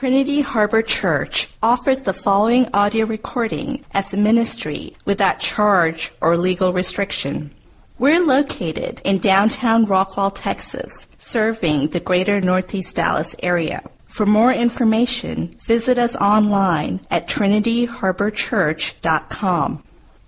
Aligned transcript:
Trinity 0.00 0.40
Harbor 0.40 0.80
Church 0.80 1.52
offers 1.62 2.00
the 2.00 2.14
following 2.14 2.66
audio 2.72 3.04
recording 3.04 3.84
as 3.92 4.14
a 4.14 4.16
ministry 4.16 4.94
without 5.04 5.40
charge 5.40 6.10
or 6.22 6.38
legal 6.38 6.72
restriction. 6.72 7.50
We're 7.98 8.24
located 8.24 9.02
in 9.04 9.18
downtown 9.18 9.84
Rockwall, 9.84 10.32
Texas, 10.34 11.06
serving 11.18 11.88
the 11.88 12.00
greater 12.00 12.40
Northeast 12.40 12.96
Dallas 12.96 13.36
area. 13.42 13.82
For 14.06 14.24
more 14.24 14.54
information, 14.54 15.54
visit 15.66 15.98
us 15.98 16.16
online 16.16 17.00
at 17.10 17.28
trinityharborchurch.com. 17.28 19.82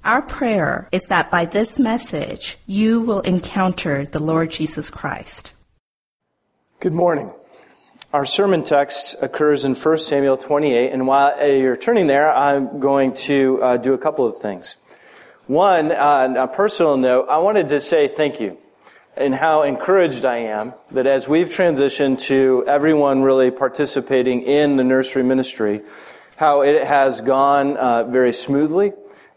Our 0.05 0.21
prayer 0.21 0.87
is 0.93 1.05
that 1.05 1.31
by 1.31 1.47
this 1.47 1.79
message, 1.79 2.59
you 2.67 3.01
will 3.01 3.21
encounter 3.21 4.05
the 4.05 4.23
Lord 4.23 4.51
Jesus 4.51 4.91
Christ. 4.91 5.55
Good 6.79 6.93
morning. 6.93 7.33
Our 8.13 8.27
sermon 8.27 8.63
text 8.63 9.17
occurs 9.23 9.65
in 9.65 9.75
1 9.75 9.97
Samuel 9.97 10.37
28, 10.37 10.93
and 10.93 11.07
while 11.07 11.49
you're 11.49 11.79
turning 11.79 12.09
there, 12.09 12.31
I'm 12.31 12.79
going 12.79 13.15
to 13.15 13.59
uh, 13.63 13.77
do 13.79 13.95
a 13.95 13.99
couple 13.99 14.27
of 14.27 14.37
things. 14.37 14.77
One, 15.47 15.91
uh, 15.91 15.97
on 15.97 16.37
a 16.37 16.47
personal 16.47 16.99
note, 16.99 17.29
I 17.31 17.39
wanted 17.39 17.71
to 17.71 17.81
say 17.81 18.09
thank 18.09 18.39
you 18.39 18.59
and 19.17 19.35
how 19.35 19.63
encouraged 19.63 20.27
I 20.27 20.41
am 20.41 20.75
that 20.91 21.07
as 21.07 21.27
we've 21.27 21.49
transitioned 21.49 22.21
to 22.25 22.65
everyone 22.67 23.23
really 23.23 23.51
participating 23.51 24.43
in 24.43 24.77
the 24.77 24.85
nursery 24.85 25.23
ministry, 25.23 25.81
how 26.37 26.61
it 26.61 26.87
has 26.87 27.23
gone 27.23 27.79
uh, 27.79 28.05
very 28.05 28.35
smoothly 28.35 28.93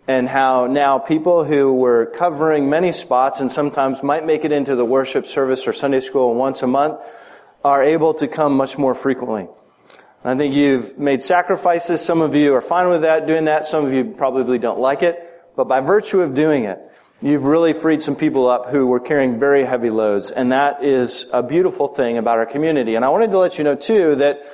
and 0.06 0.28
how 0.28 0.68
now 0.68 1.00
people 1.00 1.46
who 1.46 1.72
were 1.72 2.08
covering 2.08 2.70
many 2.70 2.92
spots 2.92 3.40
and 3.40 3.50
sometimes 3.50 4.04
might 4.04 4.26
make 4.26 4.44
it 4.44 4.52
into 4.52 4.76
the 4.76 4.84
worship 4.84 5.26
service 5.26 5.66
or 5.66 5.72
Sunday 5.72 6.02
school 6.02 6.36
once 6.36 6.62
a 6.62 6.68
month 6.68 7.00
are 7.66 7.84
able 7.84 8.14
to 8.14 8.28
come 8.28 8.56
much 8.56 8.78
more 8.78 8.94
frequently. 8.94 9.48
I 10.24 10.36
think 10.36 10.54
you've 10.54 11.00
made 11.00 11.24
sacrifices. 11.24 12.00
Some 12.00 12.22
of 12.22 12.36
you 12.36 12.54
are 12.54 12.62
fine 12.62 12.90
with 12.90 13.02
that, 13.02 13.26
doing 13.26 13.46
that. 13.46 13.66
Some 13.66 13.84
of 13.84 13.92
you 13.92 14.06
probably 14.06 14.60
don't 14.60 14.78
like 14.78 15.02
it. 15.02 15.18
But 15.56 15.68
by 15.68 15.80
virtue 15.80 16.22
of 16.22 16.36
doing 16.36 16.66
it, 16.66 16.80
you've 17.24 17.44
really 17.44 17.74
freed 17.74 18.04
some 18.04 18.16
people 18.16 18.48
up 18.48 18.70
who 18.70 18.86
were 18.86 19.00
carrying 19.00 19.40
very 19.40 19.64
heavy 19.64 19.90
loads. 19.90 20.30
And 20.30 20.52
that 20.52 20.84
is 20.84 21.26
a 21.34 21.42
beautiful 21.42 21.88
thing 21.88 22.20
about 22.20 22.38
our 22.38 22.46
community. 22.46 22.94
And 22.94 23.04
I 23.04 23.10
wanted 23.10 23.32
to 23.32 23.40
let 23.40 23.58
you 23.58 23.64
know 23.64 23.76
too 23.76 24.14
that 24.18 24.46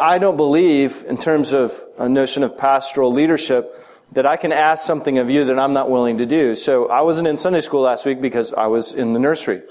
I 0.00 0.18
don't 0.18 0.36
believe 0.36 1.04
in 1.08 1.18
terms 1.18 1.52
of 1.52 1.72
a 1.98 2.08
notion 2.08 2.42
of 2.42 2.58
pastoral 2.58 3.12
leadership 3.12 3.86
that 4.10 4.26
I 4.26 4.36
can 4.36 4.50
ask 4.50 4.84
something 4.84 5.18
of 5.18 5.30
you 5.30 5.44
that 5.44 5.58
I'm 5.58 5.72
not 5.72 5.88
willing 5.88 6.18
to 6.18 6.26
do. 6.26 6.56
So 6.56 6.88
I 6.88 7.02
wasn't 7.02 7.28
in 7.28 7.36
Sunday 7.36 7.60
school 7.60 7.82
last 7.82 8.06
week 8.06 8.20
because 8.20 8.52
I 8.52 8.66
was 8.66 8.92
in 8.92 9.12
the 9.12 9.20
nursery. 9.20 9.62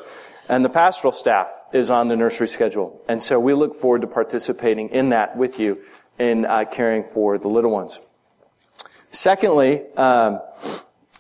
And 0.49 0.65
the 0.65 0.69
pastoral 0.69 1.11
staff 1.11 1.49
is 1.71 1.91
on 1.91 2.07
the 2.07 2.15
nursery 2.15 2.47
schedule. 2.47 3.01
And 3.07 3.21
so 3.21 3.39
we 3.39 3.53
look 3.53 3.75
forward 3.75 4.01
to 4.01 4.07
participating 4.07 4.89
in 4.89 5.09
that 5.09 5.37
with 5.37 5.59
you 5.59 5.77
in 6.17 6.45
uh, 6.45 6.65
caring 6.65 7.03
for 7.03 7.37
the 7.37 7.47
little 7.47 7.69
ones. 7.69 7.99
Secondly, 9.11 9.83
um, 9.95 10.41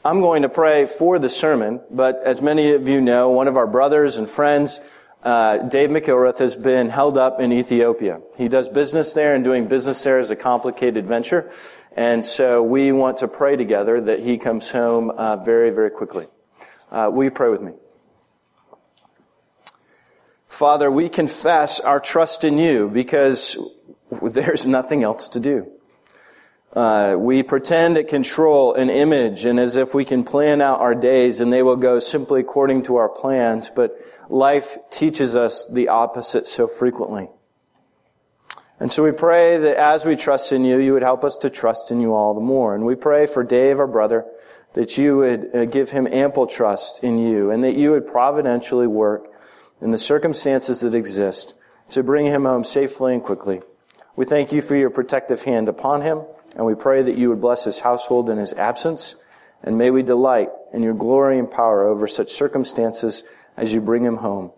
I'm 0.03 0.21
going 0.21 0.41
to 0.41 0.49
pray 0.49 0.87
for 0.87 1.19
the 1.19 1.29
sermon, 1.29 1.79
but 1.91 2.21
as 2.25 2.41
many 2.41 2.71
of 2.71 2.89
you 2.89 3.01
know, 3.01 3.29
one 3.29 3.47
of 3.47 3.55
our 3.55 3.67
brothers 3.67 4.17
and 4.17 4.27
friends, 4.27 4.79
uh, 5.23 5.57
Dave 5.57 5.89
McIlrath, 5.89 6.39
has 6.39 6.55
been 6.55 6.89
held 6.89 7.17
up 7.17 7.39
in 7.39 7.51
Ethiopia. 7.51 8.21
He 8.35 8.47
does 8.47 8.67
business 8.67 9.13
there, 9.13 9.35
and 9.35 9.43
doing 9.43 9.67
business 9.67 10.01
there 10.03 10.17
is 10.17 10.31
a 10.31 10.35
complicated 10.35 11.05
venture. 11.05 11.51
And 11.95 12.25
so 12.25 12.63
we 12.63 12.91
want 12.91 13.17
to 13.17 13.27
pray 13.27 13.57
together 13.57 14.01
that 14.01 14.21
he 14.21 14.37
comes 14.37 14.71
home 14.71 15.11
uh, 15.11 15.35
very, 15.35 15.69
very 15.69 15.91
quickly. 15.91 16.27
Uh, 16.91 17.11
will 17.13 17.25
you 17.25 17.31
pray 17.31 17.49
with 17.49 17.61
me? 17.61 17.73
Father, 20.49 20.91
we 20.91 21.07
confess 21.07 21.79
our 21.79 21.99
trust 21.99 22.43
in 22.43 22.57
you 22.57 22.89
because 22.89 23.57
there's 24.21 24.65
nothing 24.65 25.03
else 25.03 25.29
to 25.29 25.39
do. 25.39 25.71
Uh, 26.73 27.15
we 27.17 27.41
pretend 27.41 27.95
to 27.95 28.03
control 28.03 28.73
an 28.73 28.89
image 28.89 29.45
and 29.45 29.59
as 29.59 29.75
if 29.75 29.93
we 29.93 30.05
can 30.05 30.23
plan 30.23 30.61
out 30.61 30.81
our 30.81 30.93
days 30.93 31.39
and 31.39 31.53
they 31.53 31.63
will 31.63 31.75
go 31.75 31.99
simply 31.99 32.41
according 32.41 32.83
to 32.83 32.97
our 32.97 33.09
plans, 33.09 33.71
but 33.73 33.95
life 34.27 34.77
teaches 34.91 35.35
us 35.35 35.67
the 35.67 35.87
opposite 35.87 36.45
so 36.45 36.67
frequently. 36.67 37.27
And 38.79 38.91
so 38.91 39.03
we 39.03 39.11
pray 39.11 39.57
that 39.57 39.77
as 39.77 40.05
we 40.05 40.15
trust 40.15 40.51
in 40.51 40.63
you, 40.63 40.79
you 40.79 40.93
would 40.93 41.03
help 41.03 41.23
us 41.23 41.37
to 41.39 41.49
trust 41.49 41.91
in 41.91 42.01
you 42.01 42.13
all 42.13 42.33
the 42.33 42.41
more. 42.41 42.75
And 42.75 42.85
we 42.85 42.95
pray 42.95 43.25
for 43.25 43.43
Dave, 43.43 43.79
our 43.79 43.87
brother, 43.87 44.25
that 44.73 44.97
you 44.97 45.17
would 45.17 45.55
uh, 45.55 45.65
give 45.65 45.89
him 45.89 46.07
ample 46.07 46.47
trust 46.47 47.03
in 47.03 47.17
you 47.17 47.51
and 47.51 47.63
that 47.63 47.75
you 47.75 47.91
would 47.91 48.07
providentially 48.07 48.87
work 48.87 49.28
in 49.81 49.91
the 49.91 49.97
circumstances 49.97 50.81
that 50.81 50.93
exist 50.93 51.55
to 51.89 52.03
bring 52.03 52.25
him 52.25 52.45
home 52.45 52.63
safely 52.63 53.13
and 53.13 53.23
quickly. 53.23 53.61
We 54.15 54.25
thank 54.25 54.51
you 54.51 54.61
for 54.61 54.75
your 54.75 54.89
protective 54.89 55.43
hand 55.43 55.69
upon 55.69 56.01
him, 56.01 56.21
and 56.55 56.65
we 56.65 56.75
pray 56.75 57.01
that 57.03 57.17
you 57.17 57.29
would 57.29 57.41
bless 57.41 57.63
his 57.63 57.79
household 57.79 58.29
in 58.29 58.37
his 58.37 58.53
absence, 58.53 59.15
and 59.63 59.77
may 59.77 59.91
we 59.91 60.03
delight 60.03 60.49
in 60.73 60.83
your 60.83 60.93
glory 60.93 61.39
and 61.39 61.49
power 61.49 61.87
over 61.87 62.07
such 62.07 62.31
circumstances 62.31 63.23
as 63.55 63.73
you 63.73 63.81
bring 63.81 64.03
him 64.03 64.17
home. 64.17 64.51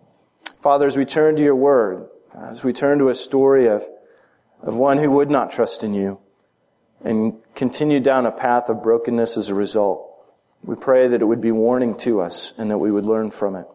Father, 0.61 0.85
as 0.85 0.97
we 0.97 1.05
turn 1.05 1.35
to 1.35 1.43
your 1.43 1.55
word, 1.55 2.07
as 2.35 2.63
we 2.63 2.73
turn 2.73 2.99
to 2.99 3.09
a 3.09 3.15
story 3.15 3.67
of, 3.67 3.83
of 4.61 4.77
one 4.77 4.97
who 4.97 5.11
would 5.11 5.29
not 5.29 5.51
trust 5.51 5.83
in 5.83 5.93
you 5.93 6.19
and 7.03 7.33
continue 7.55 7.99
down 7.99 8.25
a 8.25 8.31
path 8.31 8.69
of 8.69 8.83
brokenness 8.83 9.37
as 9.37 9.49
a 9.49 9.55
result, 9.55 10.07
we 10.63 10.75
pray 10.75 11.07
that 11.07 11.21
it 11.21 11.25
would 11.25 11.41
be 11.41 11.51
warning 11.51 11.95
to 11.97 12.21
us 12.21 12.53
and 12.57 12.69
that 12.69 12.77
we 12.77 12.91
would 12.91 13.05
learn 13.05 13.31
from 13.31 13.55
it. 13.55 13.65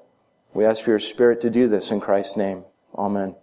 We 0.54 0.64
ask 0.64 0.82
for 0.84 0.90
your 0.90 0.98
Spirit 0.98 1.40
to 1.42 1.50
do 1.50 1.68
this 1.68 1.90
in 1.90 2.00
Christ's 2.00 2.36
name. 2.36 2.64
Amen. 2.96 3.34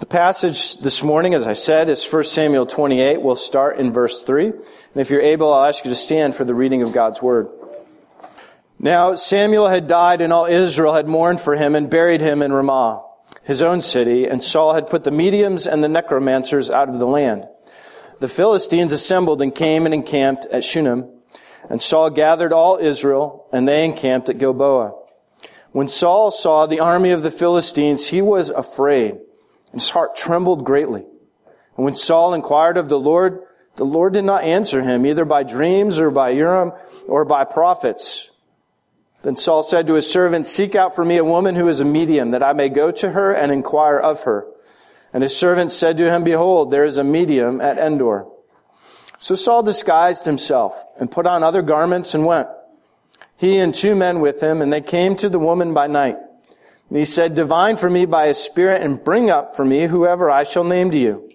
The 0.00 0.06
passage 0.06 0.78
this 0.78 1.02
morning, 1.02 1.34
as 1.34 1.46
I 1.46 1.52
said, 1.52 1.88
is 1.88 2.04
1 2.04 2.24
Samuel 2.24 2.66
28. 2.66 3.20
We'll 3.20 3.36
start 3.36 3.78
in 3.78 3.92
verse 3.92 4.22
3. 4.22 4.46
And 4.46 4.56
if 4.96 5.10
you're 5.10 5.20
able, 5.20 5.52
I'll 5.52 5.66
ask 5.66 5.84
you 5.84 5.90
to 5.90 5.96
stand 5.96 6.34
for 6.34 6.44
the 6.44 6.54
reading 6.54 6.82
of 6.82 6.92
God's 6.92 7.20
Word. 7.20 7.48
Now 8.78 9.14
Samuel 9.14 9.68
had 9.68 9.86
died, 9.86 10.22
and 10.22 10.32
all 10.32 10.46
Israel 10.46 10.94
had 10.94 11.06
mourned 11.06 11.40
for 11.40 11.54
him 11.54 11.74
and 11.74 11.90
buried 11.90 12.22
him 12.22 12.40
in 12.40 12.50
Ramah, 12.50 13.04
his 13.42 13.60
own 13.60 13.82
city, 13.82 14.24
and 14.26 14.42
Saul 14.42 14.72
had 14.72 14.86
put 14.86 15.04
the 15.04 15.10
mediums 15.10 15.66
and 15.66 15.84
the 15.84 15.88
necromancers 15.88 16.70
out 16.70 16.88
of 16.88 16.98
the 16.98 17.06
land. 17.06 17.46
The 18.20 18.28
Philistines 18.28 18.92
assembled 18.92 19.42
and 19.42 19.54
came 19.54 19.84
and 19.84 19.94
encamped 19.94 20.46
at 20.46 20.64
Shunem. 20.64 21.10
And 21.68 21.80
Saul 21.80 22.08
gathered 22.10 22.52
all 22.52 22.78
Israel, 22.78 23.39
and 23.52 23.66
they 23.66 23.84
encamped 23.84 24.28
at 24.28 24.38
Gilboa. 24.38 24.94
When 25.72 25.88
Saul 25.88 26.30
saw 26.30 26.66
the 26.66 26.80
army 26.80 27.10
of 27.10 27.22
the 27.22 27.30
Philistines, 27.30 28.08
he 28.08 28.20
was 28.20 28.50
afraid. 28.50 29.12
And 29.72 29.80
his 29.80 29.90
heart 29.90 30.16
trembled 30.16 30.64
greatly. 30.64 31.04
And 31.76 31.84
when 31.84 31.94
Saul 31.94 32.34
inquired 32.34 32.76
of 32.76 32.88
the 32.88 32.98
Lord, 32.98 33.42
the 33.76 33.84
Lord 33.84 34.12
did 34.12 34.24
not 34.24 34.42
answer 34.42 34.82
him, 34.82 35.06
either 35.06 35.24
by 35.24 35.44
dreams 35.44 36.00
or 36.00 36.10
by 36.10 36.30
Urim 36.30 36.72
or 37.06 37.24
by 37.24 37.44
prophets. 37.44 38.30
Then 39.22 39.36
Saul 39.36 39.62
said 39.62 39.86
to 39.86 39.94
his 39.94 40.10
servant, 40.10 40.46
Seek 40.46 40.74
out 40.74 40.96
for 40.96 41.04
me 41.04 41.18
a 41.18 41.24
woman 41.24 41.54
who 41.54 41.68
is 41.68 41.80
a 41.80 41.84
medium, 41.84 42.32
that 42.32 42.42
I 42.42 42.52
may 42.52 42.68
go 42.68 42.90
to 42.90 43.12
her 43.12 43.32
and 43.32 43.52
inquire 43.52 43.98
of 43.98 44.24
her. 44.24 44.46
And 45.12 45.22
his 45.22 45.36
servant 45.36 45.72
said 45.72 45.98
to 45.98 46.10
him, 46.10 46.24
Behold, 46.24 46.70
there 46.70 46.84
is 46.84 46.96
a 46.96 47.04
medium 47.04 47.60
at 47.60 47.78
Endor. 47.78 48.26
So 49.18 49.34
Saul 49.34 49.62
disguised 49.62 50.24
himself 50.24 50.82
and 50.98 51.10
put 51.10 51.26
on 51.26 51.42
other 51.42 51.62
garments 51.62 52.14
and 52.14 52.24
went. 52.24 52.48
He 53.40 53.56
and 53.56 53.74
two 53.74 53.94
men 53.94 54.20
with 54.20 54.42
him, 54.42 54.60
and 54.60 54.70
they 54.70 54.82
came 54.82 55.16
to 55.16 55.30
the 55.30 55.38
woman 55.38 55.72
by 55.72 55.86
night. 55.86 56.18
And 56.90 56.98
he 56.98 57.06
said, 57.06 57.34
Divine 57.34 57.78
for 57.78 57.88
me 57.88 58.04
by 58.04 58.26
a 58.26 58.34
spirit 58.34 58.82
and 58.82 59.02
bring 59.02 59.30
up 59.30 59.56
for 59.56 59.64
me 59.64 59.86
whoever 59.86 60.30
I 60.30 60.44
shall 60.44 60.62
name 60.62 60.90
to 60.90 60.98
you. 60.98 61.32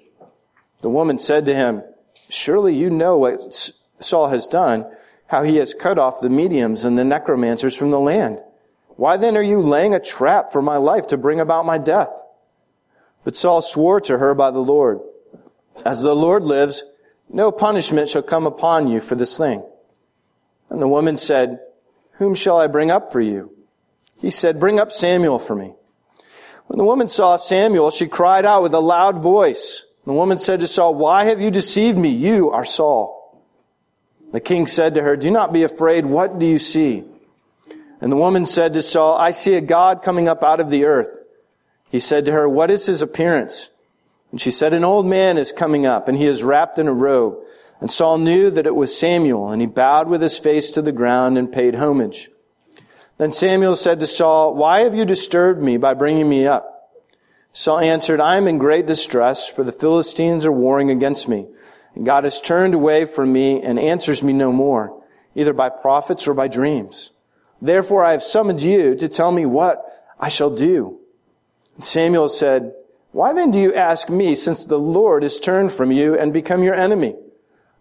The 0.82 0.90
woman 0.92 1.18
said 1.18 1.48
to 1.48 1.56
him, 1.56 1.82
Surely 2.30 2.76
you 2.76 2.92
know 2.92 3.18
what 3.18 3.72
Saul 3.98 4.28
has 4.28 4.46
done, 4.46 4.86
how 5.26 5.42
he 5.42 5.56
has 5.56 5.74
cut 5.74 5.98
off 5.98 6.22
the 6.22 6.30
mediums 6.30 6.86
and 6.86 6.96
the 6.96 7.04
necromancers 7.04 7.76
from 7.76 7.90
the 7.90 8.00
land. 8.00 8.40
Why 8.98 9.18
then 9.18 9.36
are 9.36 9.42
you 9.42 9.60
laying 9.60 9.96
a 9.96 10.00
trap 10.00 10.54
for 10.54 10.62
my 10.62 10.78
life 10.78 11.08
to 11.08 11.18
bring 11.18 11.40
about 11.40 11.66
my 11.66 11.80
death? 11.80 12.12
But 13.24 13.36
Saul 13.36 13.64
swore 13.64 14.00
to 14.02 14.20
her 14.20 14.36
by 14.36 14.52
the 14.52 14.60
Lord, 14.60 15.00
As 15.84 16.04
the 16.04 16.16
Lord 16.16 16.44
lives, 16.44 16.84
no 17.30 17.52
punishment 17.52 18.10
shall 18.10 18.22
come 18.22 18.46
upon 18.46 18.90
you 18.90 19.02
for 19.02 19.16
this 19.16 19.40
thing. 19.40 19.64
And 20.70 20.80
the 20.80 20.88
woman 20.88 21.18
said, 21.18 21.62
Whom 22.18 22.36
shall 22.36 22.58
I 22.58 22.68
bring 22.68 22.92
up 22.92 23.12
for 23.12 23.22
you? 23.22 23.52
He 24.20 24.32
said, 24.32 24.60
Bring 24.60 24.80
up 24.80 24.92
Samuel 24.92 25.40
for 25.40 25.56
me. 25.56 25.74
When 26.68 26.78
the 26.78 26.86
woman 26.86 27.10
saw 27.10 27.36
Samuel, 27.36 27.92
she 27.92 28.08
cried 28.08 28.46
out 28.46 28.64
with 28.64 28.74
a 28.74 28.80
loud 28.80 29.22
voice. 29.22 29.84
The 30.06 30.14
woman 30.14 30.38
said 30.38 30.62
to 30.62 30.68
Saul, 30.68 30.96
Why 30.96 31.26
have 31.26 31.42
you 31.42 31.52
deceived 31.52 31.98
me? 31.98 32.10
You 32.10 32.52
are 32.52 32.66
Saul. 32.66 33.44
The 34.32 34.40
king 34.40 34.68
said 34.68 34.96
to 34.96 35.04
her, 35.04 35.16
Do 35.16 35.32
not 35.32 35.54
be 35.54 35.64
afraid. 35.64 36.06
What 36.06 36.40
do 36.40 36.46
you 36.46 36.60
see? 36.60 37.04
And 38.02 38.12
the 38.12 38.18
woman 38.18 38.46
said 38.46 38.74
to 38.74 38.82
Saul, 38.82 39.16
I 39.16 39.32
see 39.32 39.54
a 39.54 39.62
God 39.62 40.02
coming 40.02 40.28
up 40.28 40.44
out 40.44 40.60
of 40.60 40.70
the 40.70 40.86
earth. 40.86 41.20
He 41.90 42.00
said 42.00 42.26
to 42.26 42.32
her, 42.32 42.48
What 42.48 42.72
is 42.72 42.86
his 42.86 43.02
appearance? 43.02 43.70
And 44.32 44.42
she 44.42 44.52
said, 44.52 44.74
An 44.74 44.84
old 44.84 45.06
man 45.06 45.38
is 45.38 45.52
coming 45.52 45.86
up, 45.86 46.08
and 46.08 46.18
he 46.18 46.26
is 46.26 46.44
wrapped 46.44 46.78
in 46.78 46.88
a 46.88 46.94
robe. 46.94 47.38
And 47.86 47.92
Saul 47.92 48.18
knew 48.18 48.50
that 48.50 48.66
it 48.66 48.76
was 48.76 48.98
Samuel, 48.98 49.52
and 49.52 49.62
he 49.62 49.68
bowed 49.68 50.08
with 50.08 50.20
his 50.20 50.40
face 50.40 50.72
to 50.72 50.82
the 50.82 50.92
ground 50.92 51.38
and 51.38 51.54
paid 51.54 51.76
homage. 51.76 52.32
Then 53.20 53.32
Samuel 53.32 53.76
said 53.76 54.00
to 54.00 54.08
Saul, 54.08 54.56
Why 54.56 54.80
have 54.80 54.96
you 54.96 55.06
disturbed 55.06 55.62
me 55.62 55.78
by 55.78 55.94
bringing 55.94 56.28
me 56.28 56.48
up? 56.48 56.98
Saul 57.54 57.78
answered, 57.78 58.20
I 58.20 58.38
am 58.38 58.48
in 58.48 58.58
great 58.58 58.88
distress, 58.88 59.48
for 59.48 59.64
the 59.64 59.72
Philistines 59.72 60.48
are 60.48 60.52
warring 60.52 60.90
against 60.90 61.28
me. 61.28 61.46
And 61.94 62.08
God 62.08 62.24
has 62.24 62.42
turned 62.42 62.74
away 62.74 63.06
from 63.06 63.32
me 63.32 63.62
and 63.62 63.78
answers 63.78 64.24
me 64.24 64.34
no 64.34 64.52
more, 64.52 65.00
either 65.36 65.54
by 65.54 65.70
prophets 65.70 66.28
or 66.28 66.34
by 66.34 66.48
dreams. 66.48 67.12
Therefore 67.62 68.04
I 68.04 68.14
have 68.14 68.24
summoned 68.24 68.64
you 68.64 68.96
to 68.96 69.08
tell 69.08 69.32
me 69.32 69.46
what 69.46 69.86
I 70.20 70.30
shall 70.30 70.50
do. 70.50 71.02
And 71.76 71.86
Samuel 71.86 72.30
said, 72.30 72.74
Why 73.12 73.32
then 73.32 73.52
do 73.52 73.60
you 73.60 73.76
ask 73.76 74.10
me, 74.10 74.34
since 74.34 74.66
the 74.66 74.80
Lord 74.80 75.22
has 75.22 75.40
turned 75.40 75.72
from 75.72 75.92
you 75.92 76.18
and 76.18 76.34
become 76.34 76.64
your 76.64 76.74
enemy? 76.74 77.14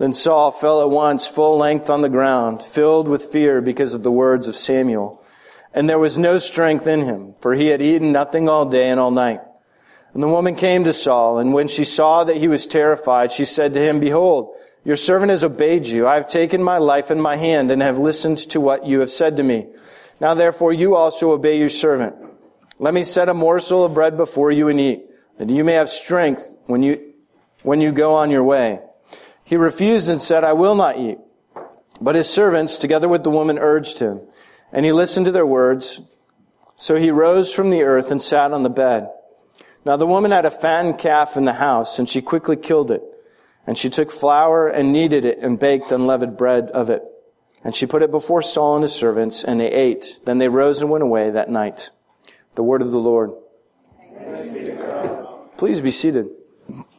Then 0.00 0.14
Saul 0.14 0.50
fell 0.50 0.80
at 0.80 0.88
once 0.88 1.28
full 1.28 1.58
length 1.58 1.90
on 1.90 2.00
the 2.00 2.08
ground, 2.08 2.62
filled 2.62 3.06
with 3.06 3.30
fear 3.30 3.60
because 3.60 3.92
of 3.92 4.02
the 4.02 4.10
words 4.10 4.48
of 4.48 4.56
Samuel. 4.56 5.22
And 5.74 5.90
there 5.90 5.98
was 5.98 6.16
no 6.16 6.38
strength 6.38 6.86
in 6.86 7.02
him, 7.02 7.34
for 7.42 7.52
he 7.52 7.66
had 7.66 7.82
eaten 7.82 8.10
nothing 8.10 8.48
all 8.48 8.64
day 8.64 8.88
and 8.88 8.98
all 8.98 9.10
night. 9.10 9.42
And 10.14 10.22
the 10.22 10.28
woman 10.28 10.56
came 10.56 10.84
to 10.84 10.94
Saul, 10.94 11.38
and 11.38 11.52
when 11.52 11.68
she 11.68 11.84
saw 11.84 12.24
that 12.24 12.38
he 12.38 12.48
was 12.48 12.66
terrified, 12.66 13.30
she 13.30 13.44
said 13.44 13.74
to 13.74 13.80
him, 13.82 14.00
Behold, 14.00 14.56
your 14.84 14.96
servant 14.96 15.28
has 15.28 15.44
obeyed 15.44 15.86
you. 15.86 16.06
I 16.06 16.14
have 16.14 16.26
taken 16.26 16.62
my 16.62 16.78
life 16.78 17.10
in 17.10 17.20
my 17.20 17.36
hand 17.36 17.70
and 17.70 17.82
have 17.82 17.98
listened 17.98 18.38
to 18.38 18.58
what 18.58 18.86
you 18.86 19.00
have 19.00 19.10
said 19.10 19.36
to 19.36 19.42
me. 19.42 19.66
Now 20.18 20.32
therefore 20.32 20.72
you 20.72 20.96
also 20.96 21.32
obey 21.32 21.58
your 21.58 21.68
servant. 21.68 22.16
Let 22.78 22.94
me 22.94 23.02
set 23.02 23.28
a 23.28 23.34
morsel 23.34 23.84
of 23.84 23.92
bread 23.92 24.16
before 24.16 24.50
you 24.50 24.68
and 24.68 24.80
eat, 24.80 25.04
that 25.36 25.50
you 25.50 25.62
may 25.62 25.74
have 25.74 25.90
strength 25.90 26.56
when 26.64 26.82
you, 26.82 27.12
when 27.64 27.82
you 27.82 27.92
go 27.92 28.14
on 28.14 28.30
your 28.30 28.44
way. 28.44 28.80
He 29.50 29.56
refused 29.56 30.08
and 30.08 30.22
said, 30.22 30.44
I 30.44 30.52
will 30.52 30.76
not 30.76 30.96
eat. 30.96 31.18
But 32.00 32.14
his 32.14 32.30
servants, 32.30 32.76
together 32.76 33.08
with 33.08 33.24
the 33.24 33.30
woman, 33.30 33.58
urged 33.58 33.98
him. 33.98 34.20
And 34.72 34.84
he 34.84 34.92
listened 34.92 35.26
to 35.26 35.32
their 35.32 35.44
words. 35.44 36.00
So 36.76 36.94
he 36.94 37.10
rose 37.10 37.52
from 37.52 37.70
the 37.70 37.82
earth 37.82 38.12
and 38.12 38.22
sat 38.22 38.52
on 38.52 38.62
the 38.62 38.70
bed. 38.70 39.10
Now 39.84 39.96
the 39.96 40.06
woman 40.06 40.30
had 40.30 40.44
a 40.44 40.52
fattened 40.52 41.00
calf 41.00 41.36
in 41.36 41.46
the 41.46 41.54
house, 41.54 41.98
and 41.98 42.08
she 42.08 42.22
quickly 42.22 42.54
killed 42.54 42.92
it. 42.92 43.02
And 43.66 43.76
she 43.76 43.90
took 43.90 44.12
flour 44.12 44.68
and 44.68 44.92
kneaded 44.92 45.24
it 45.24 45.38
and 45.38 45.58
baked 45.58 45.90
unleavened 45.90 46.36
bread 46.36 46.70
of 46.70 46.88
it. 46.88 47.02
And 47.64 47.74
she 47.74 47.86
put 47.86 48.02
it 48.02 48.12
before 48.12 48.42
Saul 48.42 48.76
and 48.76 48.82
his 48.84 48.94
servants, 48.94 49.42
and 49.42 49.58
they 49.58 49.72
ate. 49.72 50.20
Then 50.26 50.38
they 50.38 50.48
rose 50.48 50.80
and 50.80 50.92
went 50.92 51.02
away 51.02 51.28
that 51.28 51.50
night. 51.50 51.90
The 52.54 52.62
word 52.62 52.82
of 52.82 52.92
the 52.92 52.98
Lord. 52.98 53.32
Please 55.56 55.80
be 55.80 55.90
seated. 55.90 56.28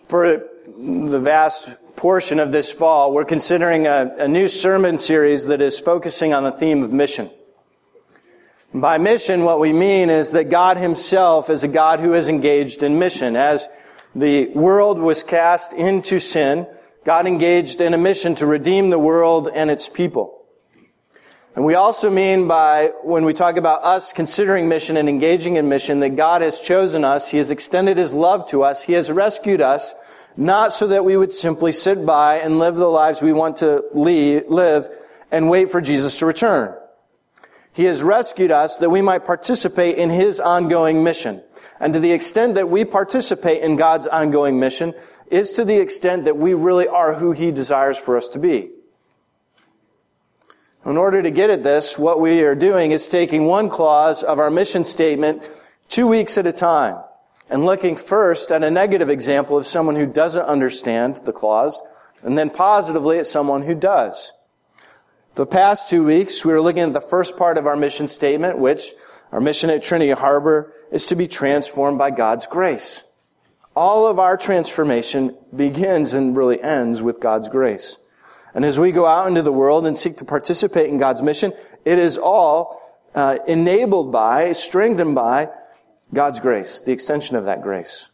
For 0.10 0.44
the 0.78 1.20
vast 1.20 1.70
portion 2.02 2.40
of 2.40 2.52
this 2.52 2.72
fall, 2.74 3.14
we're 3.14 3.24
considering 3.24 3.86
a, 3.86 4.12
a 4.18 4.28
new 4.28 4.48
sermon 4.48 4.98
series 4.98 5.46
that 5.46 5.62
is 5.62 5.80
focusing 5.80 6.34
on 6.34 6.44
the 6.44 6.52
theme 6.52 6.82
of 6.82 6.92
mission. 6.92 7.30
By 8.74 8.98
mission, 8.98 9.44
what 9.44 9.60
we 9.60 9.72
mean 9.72 10.10
is 10.10 10.32
that 10.32 10.50
God 10.50 10.78
himself 10.78 11.48
is 11.52 11.64
a 11.64 11.68
God 11.68 12.00
who 12.00 12.16
is 12.16 12.28
engaged 12.28 12.82
in 12.82 12.98
mission. 12.98 13.36
As 13.36 13.70
the 14.16 14.48
world 14.48 14.98
was 14.98 15.22
cast 15.22 15.74
into 15.74 16.18
sin, 16.18 16.66
God 17.04 17.28
engaged 17.28 17.82
in 17.82 17.94
a 17.94 18.00
mission 18.00 18.34
to 18.36 18.48
redeem 18.48 18.90
the 18.90 18.98
world 18.98 19.48
and 19.54 19.70
its 19.70 19.88
people. 19.88 20.44
And 21.56 21.66
we 21.66 21.76
also 21.76 22.10
mean 22.10 22.48
by, 22.48 22.94
when 23.04 23.26
we 23.26 23.34
talk 23.34 23.58
about 23.58 23.84
us 23.84 24.12
considering 24.12 24.68
mission 24.68 24.98
and 24.98 25.08
engaging 25.08 25.58
in 25.58 25.70
mission, 25.70 26.00
that 26.00 26.16
God 26.16 26.42
has 26.42 26.60
chosen 26.60 27.04
us, 27.04 27.30
He 27.30 27.38
has 27.38 27.52
extended 27.52 27.98
His 27.98 28.16
love 28.16 28.50
to 28.50 28.64
us, 28.64 28.86
He 28.86 28.94
has 28.94 29.12
rescued 29.12 29.62
us, 29.62 29.94
not 30.38 30.74
so 30.74 30.88
that 30.88 31.06
we 31.06 31.18
would 31.18 31.34
simply 31.34 31.72
sit 31.72 32.06
by 32.06 32.38
and 32.40 32.60
live 32.60 32.76
the 32.76 32.88
lives 32.88 33.22
we 33.22 33.34
want 33.34 33.58
to 33.58 33.84
live 33.94 34.90
and 35.32 35.50
wait 35.50 35.70
for 35.70 35.82
Jesus 35.82 36.18
to 36.18 36.26
return. 36.26 36.76
He 37.74 37.86
has 37.86 38.04
rescued 38.04 38.52
us 38.52 38.80
that 38.80 38.90
we 38.90 39.02
might 39.02 39.26
participate 39.26 39.98
in 39.98 40.10
His 40.10 40.40
ongoing 40.40 41.04
mission. 41.04 41.42
And 41.80 41.94
to 41.94 42.00
the 42.00 42.12
extent 42.12 42.56
that 42.56 42.70
we 42.70 42.86
participate 42.86 43.64
in 43.64 43.76
God's 43.76 44.08
ongoing 44.08 44.60
mission 44.60 44.94
is 45.30 45.54
to 45.54 45.66
the 45.66 45.78
extent 45.78 46.26
that 46.26 46.38
we 46.38 46.54
really 46.54 46.88
are 46.88 47.14
who 47.14 47.32
He 47.32 47.52
desires 47.52 47.98
for 47.98 48.18
us 48.18 48.28
to 48.30 48.40
be. 48.40 48.70
In 50.86 50.98
order 50.98 51.22
to 51.22 51.32
get 51.32 51.50
at 51.50 51.64
this, 51.64 51.98
what 51.98 52.20
we 52.20 52.42
are 52.42 52.56
doing 52.56 52.92
is 52.92 53.08
taking 53.08 53.46
one 53.46 53.70
clause 53.70 54.24
of 54.24 54.40
our 54.40 54.50
mission 54.50 54.84
statement 54.84 55.44
two 55.88 56.08
weeks 56.08 56.38
at 56.38 56.48
a 56.48 56.52
time 56.52 56.98
and 57.52 57.66
looking 57.66 57.98
first 57.98 58.50
at 58.50 58.64
a 58.64 58.72
negative 58.72 59.10
example 59.10 59.58
of 59.58 59.68
someone 59.68 59.98
who 59.98 60.06
doesn't 60.06 60.44
understand 60.44 61.18
the 61.26 61.34
clause 61.34 61.82
and 62.24 62.38
then 62.38 62.50
positively 62.50 63.20
at 63.20 63.28
someone 63.28 63.64
who 63.64 63.76
does. 63.76 64.32
The 65.36 65.46
past 65.46 65.90
two 65.90 66.06
weeks, 66.06 66.46
we 66.46 66.54
were 66.54 66.62
looking 66.62 66.84
at 66.84 66.94
the 66.94 67.02
first 67.02 67.36
part 67.36 67.58
of 67.58 67.68
our 67.68 67.76
mission 67.76 68.08
statement, 68.08 68.58
which 68.58 68.94
our 69.34 69.42
mission 69.42 69.70
at 69.70 69.84
Trinity 69.84 70.12
Harbor 70.12 70.74
is 70.94 71.08
to 71.08 71.16
be 71.16 71.28
transformed 71.28 71.98
by 71.98 72.12
God's 72.12 72.48
grace. 72.48 73.04
All 73.76 74.08
of 74.08 74.18
our 74.18 74.38
transformation 74.38 75.36
begins 75.54 76.14
and 76.14 76.36
really 76.36 76.62
ends 76.62 77.02
with 77.02 77.20
God's 77.20 77.50
grace. 77.50 77.98
And 78.54 78.64
as 78.64 78.80
we 78.80 78.94
go 78.94 79.06
out 79.06 79.28
into 79.28 79.42
the 79.42 79.52
world 79.52 79.86
and 79.86 79.98
seek 79.98 80.18
to 80.18 80.26
participate 80.26 80.90
in 80.90 80.98
God's 80.98 81.22
mission, 81.22 81.52
it 81.84 82.00
is 82.00 82.18
all 82.18 82.82
uh, 83.14 83.38
enabled 83.46 84.12
by, 84.12 84.54
strengthened 84.54 85.16
by 85.16 85.50
God's 86.14 86.40
grace, 86.40 86.82
the 86.82 86.92
extension 86.92 87.36
of 87.36 87.46
that 87.46 87.62
grace. 87.62 88.10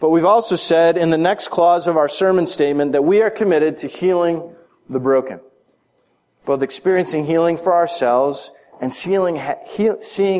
But 0.00 0.10
we've 0.10 0.24
also 0.24 0.56
said 0.56 0.96
in 0.96 1.10
the 1.10 1.18
next 1.18 1.48
clause 1.48 1.86
of 1.86 1.96
our 1.96 2.08
sermon 2.08 2.46
statement 2.46 2.92
that 2.92 3.04
we 3.04 3.22
are 3.22 3.30
committed 3.30 3.76
to 3.78 3.88
healing 3.88 4.54
the 4.88 5.00
broken 5.00 5.40
both 6.46 6.62
experiencing 6.62 7.26
healing 7.26 7.58
for 7.58 7.74
ourselves 7.74 8.52
and 8.80 8.92
seeing 8.92 9.36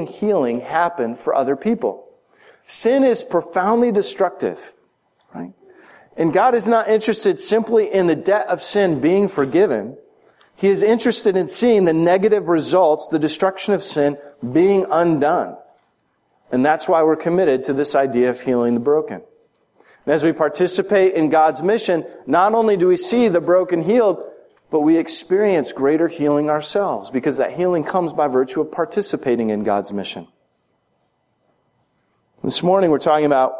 healing 0.07 0.61
happen 0.61 1.15
for 1.15 1.35
other 1.35 1.57
people. 1.57 2.09
Sin 2.65 3.05
is 3.05 3.25
profoundly 3.25 3.93
destructive, 3.93 4.73
right? 5.35 5.53
And 6.17 6.33
God 6.33 6.55
is 6.55 6.67
not 6.67 6.89
interested 6.89 7.39
simply 7.39 7.93
in 7.93 8.07
the 8.07 8.17
debt 8.17 8.47
of 8.49 8.63
sin 8.63 9.01
being 9.01 9.29
forgiven. 9.29 9.99
He 10.55 10.69
is 10.69 10.83
interested 10.83 11.37
in 11.37 11.49
seeing 11.49 11.85
the 11.85 11.93
negative 11.93 12.49
results, 12.49 13.09
the 13.09 13.19
destruction 13.19 13.75
of 13.75 13.83
sin 13.83 14.17
being 14.53 14.87
undone. 14.91 15.57
And 16.57 16.65
that's 16.65 16.89
why 16.89 17.03
we're 17.03 17.17
committed 17.17 17.65
to 17.65 17.75
this 17.75 17.95
idea 17.95 18.31
of 18.31 18.41
healing 18.41 18.73
the 18.73 18.81
broken. 18.81 19.17
And 20.07 20.15
as 20.15 20.25
we 20.25 20.33
participate 20.33 21.13
in 21.13 21.29
God's 21.29 21.63
mission, 21.63 22.07
not 22.27 22.55
only 22.55 22.79
do 22.79 22.89
we 22.89 22.97
see 22.97 23.29
the 23.29 23.43
broken 23.43 23.83
healed, 23.83 24.23
but 24.71 24.81
we 24.81 24.97
experience 24.97 25.75
greater 25.75 26.09
healing 26.09 26.49
ourselves 26.49 27.11
because 27.11 27.37
that 27.37 27.53
healing 27.53 27.85
comes 27.85 28.15
by 28.15 28.29
virtue 28.29 28.63
of 28.63 28.73
participating 28.73 29.51
in 29.51 29.65
God's 29.65 29.93
mission. 29.93 30.29
This 32.43 32.63
morning 32.63 32.89
we're 32.91 33.01
talking 33.01 33.27
about 33.27 33.53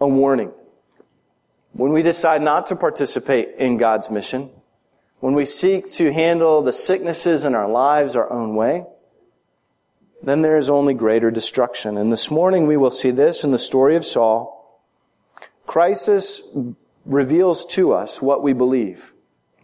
a 0.00 0.08
warning. 0.08 0.50
When 1.74 1.92
we 1.92 2.00
decide 2.00 2.40
not 2.40 2.64
to 2.68 2.76
participate 2.76 3.56
in 3.58 3.76
God's 3.76 4.08
mission, 4.10 4.48
when 5.20 5.34
we 5.34 5.44
seek 5.44 5.92
to 5.92 6.10
handle 6.10 6.62
the 6.62 6.72
sicknesses 6.72 7.44
in 7.44 7.54
our 7.54 7.68
lives 7.68 8.16
our 8.16 8.32
own 8.32 8.56
way, 8.56 8.86
then 10.24 10.42
there 10.42 10.56
is 10.56 10.70
only 10.70 10.94
greater 10.94 11.30
destruction. 11.30 11.96
And 11.96 12.10
this 12.10 12.30
morning 12.30 12.66
we 12.66 12.76
will 12.76 12.90
see 12.90 13.10
this 13.10 13.44
in 13.44 13.50
the 13.50 13.58
story 13.58 13.96
of 13.96 14.04
Saul. 14.04 14.82
Crisis 15.66 16.42
reveals 17.04 17.66
to 17.66 17.92
us 17.92 18.22
what 18.22 18.42
we 18.42 18.52
believe 18.52 19.12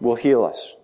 will 0.00 0.16
heal 0.16 0.44
us. 0.44 0.74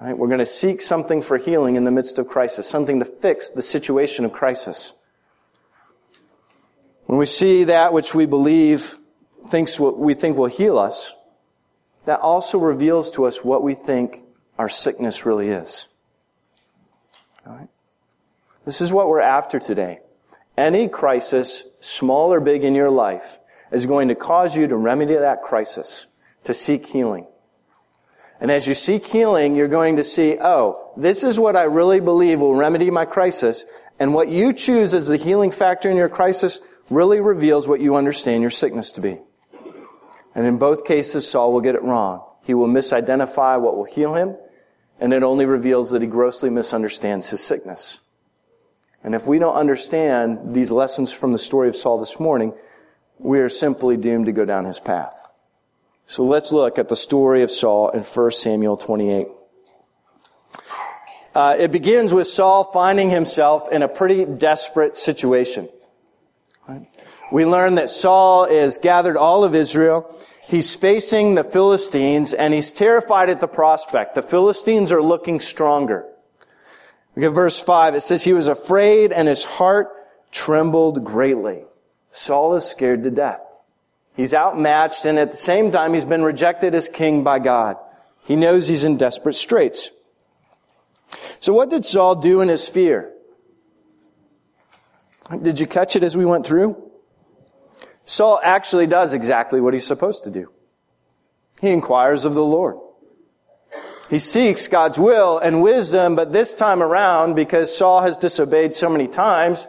Right? 0.00 0.16
We're 0.16 0.28
going 0.28 0.38
to 0.38 0.46
seek 0.46 0.80
something 0.80 1.22
for 1.22 1.38
healing 1.38 1.76
in 1.76 1.84
the 1.84 1.90
midst 1.90 2.18
of 2.18 2.28
crisis, 2.28 2.68
something 2.68 3.00
to 3.00 3.04
fix 3.04 3.50
the 3.50 3.62
situation 3.62 4.24
of 4.24 4.32
crisis. 4.32 4.94
When 7.06 7.18
we 7.18 7.26
see 7.26 7.64
that 7.64 7.92
which 7.92 8.14
we 8.14 8.26
believe 8.26 8.96
thinks 9.48 9.80
what 9.80 9.98
we 9.98 10.14
think 10.14 10.36
will 10.36 10.46
heal 10.46 10.78
us, 10.78 11.14
that 12.04 12.20
also 12.20 12.58
reveals 12.58 13.10
to 13.12 13.24
us 13.24 13.42
what 13.42 13.62
we 13.62 13.74
think 13.74 14.22
our 14.58 14.68
sickness 14.68 15.26
really 15.26 15.48
is. 15.48 15.86
All 17.46 17.54
right? 17.54 17.68
This 18.68 18.82
is 18.82 18.92
what 18.92 19.08
we're 19.08 19.22
after 19.22 19.58
today. 19.58 20.00
Any 20.54 20.88
crisis, 20.88 21.64
small 21.80 22.34
or 22.34 22.38
big 22.38 22.64
in 22.64 22.74
your 22.74 22.90
life, 22.90 23.38
is 23.72 23.86
going 23.86 24.08
to 24.08 24.14
cause 24.14 24.54
you 24.54 24.66
to 24.66 24.76
remedy 24.76 25.14
that 25.16 25.40
crisis, 25.40 26.04
to 26.44 26.52
seek 26.52 26.84
healing. 26.84 27.26
And 28.42 28.50
as 28.50 28.66
you 28.66 28.74
seek 28.74 29.06
healing, 29.06 29.56
you're 29.56 29.68
going 29.68 29.96
to 29.96 30.04
see, 30.04 30.36
oh, 30.38 30.92
this 30.98 31.24
is 31.24 31.40
what 31.40 31.56
I 31.56 31.62
really 31.62 32.00
believe 32.00 32.40
will 32.40 32.56
remedy 32.56 32.90
my 32.90 33.06
crisis. 33.06 33.64
And 33.98 34.12
what 34.12 34.28
you 34.28 34.52
choose 34.52 34.92
as 34.92 35.06
the 35.06 35.16
healing 35.16 35.50
factor 35.50 35.88
in 35.90 35.96
your 35.96 36.10
crisis 36.10 36.60
really 36.90 37.20
reveals 37.20 37.66
what 37.66 37.80
you 37.80 37.96
understand 37.96 38.42
your 38.42 38.50
sickness 38.50 38.92
to 38.92 39.00
be. 39.00 39.18
And 40.34 40.44
in 40.44 40.58
both 40.58 40.84
cases, 40.84 41.26
Saul 41.26 41.54
will 41.54 41.62
get 41.62 41.74
it 41.74 41.82
wrong. 41.82 42.22
He 42.42 42.52
will 42.52 42.68
misidentify 42.68 43.58
what 43.62 43.78
will 43.78 43.84
heal 43.84 44.12
him, 44.12 44.36
and 45.00 45.14
it 45.14 45.22
only 45.22 45.46
reveals 45.46 45.92
that 45.92 46.02
he 46.02 46.06
grossly 46.06 46.50
misunderstands 46.50 47.30
his 47.30 47.42
sickness. 47.42 48.00
And 49.08 49.14
if 49.14 49.26
we 49.26 49.38
don't 49.38 49.54
understand 49.54 50.54
these 50.54 50.70
lessons 50.70 51.14
from 51.14 51.32
the 51.32 51.38
story 51.38 51.70
of 51.70 51.74
Saul 51.74 51.98
this 51.98 52.20
morning, 52.20 52.52
we 53.18 53.38
are 53.38 53.48
simply 53.48 53.96
doomed 53.96 54.26
to 54.26 54.32
go 54.32 54.44
down 54.44 54.66
his 54.66 54.80
path. 54.80 55.26
So 56.04 56.26
let's 56.26 56.52
look 56.52 56.78
at 56.78 56.90
the 56.90 56.94
story 56.94 57.42
of 57.42 57.50
Saul 57.50 57.88
in 57.88 58.02
1 58.02 58.30
Samuel 58.32 58.76
28. 58.76 59.28
Uh, 61.34 61.56
it 61.58 61.72
begins 61.72 62.12
with 62.12 62.26
Saul 62.26 62.64
finding 62.64 63.08
himself 63.08 63.72
in 63.72 63.80
a 63.80 63.88
pretty 63.88 64.26
desperate 64.26 64.94
situation. 64.94 65.70
We 67.32 67.46
learn 67.46 67.76
that 67.76 67.88
Saul 67.88 68.44
is 68.44 68.76
gathered 68.76 69.16
all 69.16 69.42
of 69.42 69.54
Israel. 69.54 70.14
He's 70.42 70.74
facing 70.74 71.34
the 71.34 71.44
Philistines 71.44 72.34
and 72.34 72.52
he's 72.52 72.74
terrified 72.74 73.30
at 73.30 73.40
the 73.40 73.48
prospect. 73.48 74.16
The 74.16 74.22
Philistines 74.22 74.92
are 74.92 75.00
looking 75.00 75.40
stronger. 75.40 76.04
Look 77.18 77.30
at 77.30 77.34
verse 77.34 77.58
5. 77.58 77.96
It 77.96 78.02
says, 78.02 78.22
He 78.22 78.32
was 78.32 78.46
afraid 78.46 79.10
and 79.10 79.26
his 79.26 79.42
heart 79.42 79.88
trembled 80.30 81.02
greatly. 81.02 81.64
Saul 82.12 82.54
is 82.54 82.64
scared 82.64 83.02
to 83.02 83.10
death. 83.10 83.40
He's 84.14 84.32
outmatched 84.32 85.04
and 85.04 85.18
at 85.18 85.32
the 85.32 85.36
same 85.36 85.72
time 85.72 85.94
he's 85.94 86.04
been 86.04 86.22
rejected 86.22 86.76
as 86.76 86.88
king 86.88 87.24
by 87.24 87.40
God. 87.40 87.76
He 88.22 88.36
knows 88.36 88.68
he's 88.68 88.84
in 88.84 88.98
desperate 88.98 89.34
straits. 89.34 89.90
So 91.40 91.52
what 91.52 91.70
did 91.70 91.84
Saul 91.84 92.14
do 92.14 92.40
in 92.40 92.48
his 92.48 92.68
fear? 92.68 93.12
Did 95.42 95.58
you 95.58 95.66
catch 95.66 95.96
it 95.96 96.04
as 96.04 96.16
we 96.16 96.24
went 96.24 96.46
through? 96.46 96.80
Saul 98.04 98.38
actually 98.44 98.86
does 98.86 99.12
exactly 99.12 99.60
what 99.60 99.74
he's 99.74 99.86
supposed 99.86 100.22
to 100.22 100.30
do. 100.30 100.52
He 101.60 101.70
inquires 101.70 102.24
of 102.24 102.34
the 102.34 102.44
Lord. 102.44 102.76
He 104.08 104.18
seeks 104.18 104.68
God's 104.68 104.98
will 104.98 105.38
and 105.38 105.62
wisdom, 105.62 106.16
but 106.16 106.32
this 106.32 106.54
time 106.54 106.82
around, 106.82 107.34
because 107.34 107.76
Saul 107.76 108.00
has 108.02 108.16
disobeyed 108.16 108.74
so 108.74 108.88
many 108.88 109.06
times, 109.06 109.68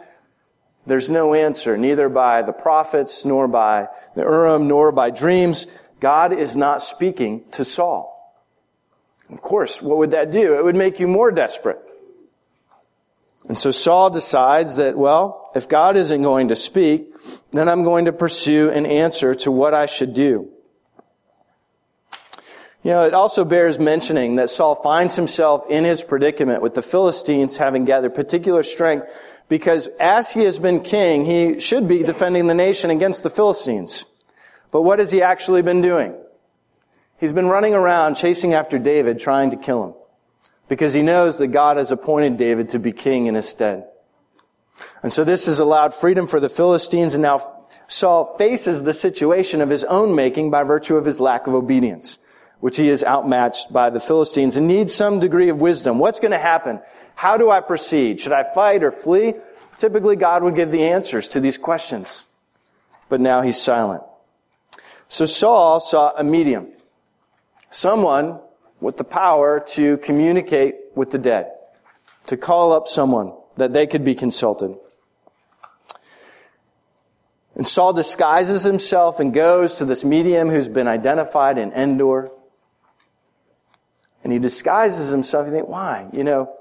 there's 0.86 1.10
no 1.10 1.34
answer, 1.34 1.76
neither 1.76 2.08
by 2.08 2.40
the 2.42 2.52
prophets, 2.52 3.24
nor 3.24 3.46
by 3.46 3.88
the 4.16 4.22
Urim, 4.22 4.66
nor 4.66 4.92
by 4.92 5.10
dreams. 5.10 5.66
God 6.00 6.32
is 6.32 6.56
not 6.56 6.82
speaking 6.82 7.44
to 7.52 7.64
Saul. 7.64 8.16
Of 9.30 9.42
course, 9.42 9.82
what 9.82 9.98
would 9.98 10.12
that 10.12 10.32
do? 10.32 10.58
It 10.58 10.64
would 10.64 10.74
make 10.74 10.98
you 10.98 11.06
more 11.06 11.30
desperate. 11.30 11.78
And 13.46 13.58
so 13.58 13.70
Saul 13.70 14.10
decides 14.10 14.76
that, 14.76 14.96
well, 14.96 15.50
if 15.54 15.68
God 15.68 15.96
isn't 15.96 16.22
going 16.22 16.48
to 16.48 16.56
speak, 16.56 17.12
then 17.52 17.68
I'm 17.68 17.84
going 17.84 18.06
to 18.06 18.12
pursue 18.12 18.70
an 18.70 18.86
answer 18.86 19.34
to 19.36 19.52
what 19.52 19.74
I 19.74 19.86
should 19.86 20.14
do. 20.14 20.48
You 22.82 22.92
know, 22.92 23.02
it 23.02 23.12
also 23.12 23.44
bears 23.44 23.78
mentioning 23.78 24.36
that 24.36 24.48
Saul 24.48 24.74
finds 24.74 25.16
himself 25.16 25.64
in 25.68 25.84
his 25.84 26.02
predicament 26.02 26.62
with 26.62 26.74
the 26.74 26.82
Philistines 26.82 27.58
having 27.58 27.84
gathered 27.84 28.14
particular 28.14 28.62
strength 28.62 29.06
because 29.48 29.88
as 29.98 30.32
he 30.32 30.44
has 30.44 30.58
been 30.58 30.80
king, 30.80 31.26
he 31.26 31.60
should 31.60 31.86
be 31.86 32.02
defending 32.02 32.46
the 32.46 32.54
nation 32.54 32.90
against 32.90 33.22
the 33.22 33.30
Philistines. 33.30 34.06
But 34.70 34.82
what 34.82 34.98
has 34.98 35.10
he 35.10 35.20
actually 35.20 35.62
been 35.62 35.82
doing? 35.82 36.14
He's 37.18 37.32
been 37.32 37.46
running 37.46 37.74
around 37.74 38.14
chasing 38.14 38.54
after 38.54 38.78
David, 38.78 39.18
trying 39.18 39.50
to 39.50 39.56
kill 39.56 39.84
him 39.84 39.94
because 40.70 40.94
he 40.94 41.02
knows 41.02 41.38
that 41.38 41.48
God 41.48 41.76
has 41.76 41.90
appointed 41.90 42.36
David 42.36 42.70
to 42.70 42.78
be 42.78 42.92
king 42.92 43.26
in 43.26 43.34
his 43.34 43.46
stead. 43.46 43.88
And 45.02 45.12
so 45.12 45.24
this 45.24 45.46
has 45.46 45.58
allowed 45.58 45.92
freedom 45.92 46.28
for 46.28 46.38
the 46.38 46.48
Philistines, 46.48 47.14
and 47.14 47.22
now 47.22 47.66
Saul 47.88 48.36
faces 48.38 48.84
the 48.84 48.94
situation 48.94 49.60
of 49.60 49.68
his 49.68 49.82
own 49.82 50.14
making 50.14 50.50
by 50.50 50.62
virtue 50.62 50.96
of 50.96 51.04
his 51.04 51.18
lack 51.18 51.48
of 51.48 51.54
obedience, 51.54 52.19
which 52.60 52.76
he 52.76 52.88
is 52.88 53.02
outmatched 53.02 53.72
by 53.72 53.90
the 53.90 54.00
Philistines 54.00 54.56
and 54.56 54.66
needs 54.66 54.94
some 54.94 55.18
degree 55.18 55.48
of 55.48 55.60
wisdom. 55.60 55.98
What's 55.98 56.20
going 56.20 56.30
to 56.30 56.38
happen? 56.38 56.80
How 57.14 57.36
do 57.36 57.50
I 57.50 57.60
proceed? 57.60 58.20
Should 58.20 58.32
I 58.32 58.44
fight 58.54 58.84
or 58.84 58.92
flee? 58.92 59.34
Typically, 59.78 60.16
God 60.16 60.42
would 60.42 60.56
give 60.56 60.70
the 60.70 60.84
answers 60.84 61.28
to 61.28 61.40
these 61.40 61.58
questions. 61.58 62.26
But 63.08 63.20
now 63.20 63.42
he's 63.42 63.60
silent. 63.60 64.02
So 65.08 65.26
Saul 65.26 65.80
saw 65.80 66.12
a 66.16 66.22
medium. 66.22 66.68
Someone 67.70 68.40
with 68.80 68.96
the 68.96 69.04
power 69.04 69.60
to 69.68 69.96
communicate 69.98 70.76
with 70.94 71.10
the 71.10 71.18
dead. 71.18 71.50
To 72.26 72.36
call 72.36 72.72
up 72.72 72.88
someone 72.88 73.32
that 73.56 73.72
they 73.72 73.86
could 73.86 74.04
be 74.04 74.14
consulted. 74.14 74.76
And 77.54 77.66
Saul 77.66 77.92
disguises 77.92 78.64
himself 78.64 79.18
and 79.18 79.34
goes 79.34 79.76
to 79.76 79.84
this 79.84 80.04
medium 80.04 80.48
who's 80.48 80.68
been 80.68 80.88
identified 80.88 81.58
in 81.58 81.72
Endor. 81.72 82.30
And 84.22 84.32
he 84.32 84.38
disguises 84.38 85.10
himself. 85.10 85.46
You 85.46 85.52
think, 85.52 85.68
why? 85.68 86.08
You 86.12 86.24
know, 86.24 86.54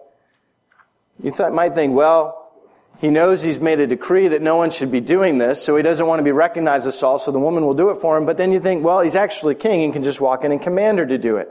you 1.22 1.32
th- 1.32 1.52
might 1.52 1.76
think, 1.76 1.94
well, 1.94 2.52
he 3.00 3.10
knows 3.10 3.42
he's 3.42 3.60
made 3.60 3.80
a 3.80 3.88
decree 3.88 4.28
that 4.30 4.42
no 4.42 4.58
one 4.58 4.72
should 4.72 4.92
be 4.92 5.00
doing 5.00 5.38
this, 5.38 5.64
so 5.64 5.78
he 5.78 5.84
doesn't 5.84 6.06
want 6.06 6.20
to 6.20 6.24
be 6.24 6.32
recognized 6.32 6.86
as 6.86 7.00
Saul, 7.00 7.18
so 7.18 7.32
the 7.32 7.40
woman 7.40 7.66
will 7.66 7.74
do 7.74 7.92
it 7.92 7.96
for 7.96 8.18
him. 8.18 8.26
But 8.26 8.36
then 8.36 8.52
you 8.52 8.60
think, 8.60 8.84
well, 8.84 9.00
he's 9.00 9.16
actually 9.16 9.56
king 9.56 9.84
and 9.84 9.94
can 9.94 10.04
just 10.04 10.20
walk 10.20 10.44
in 10.44 10.52
and 10.52 10.62
command 10.62 11.00
her 11.00 11.06
to 11.06 11.18
do 11.18 11.38
it. 11.38 11.50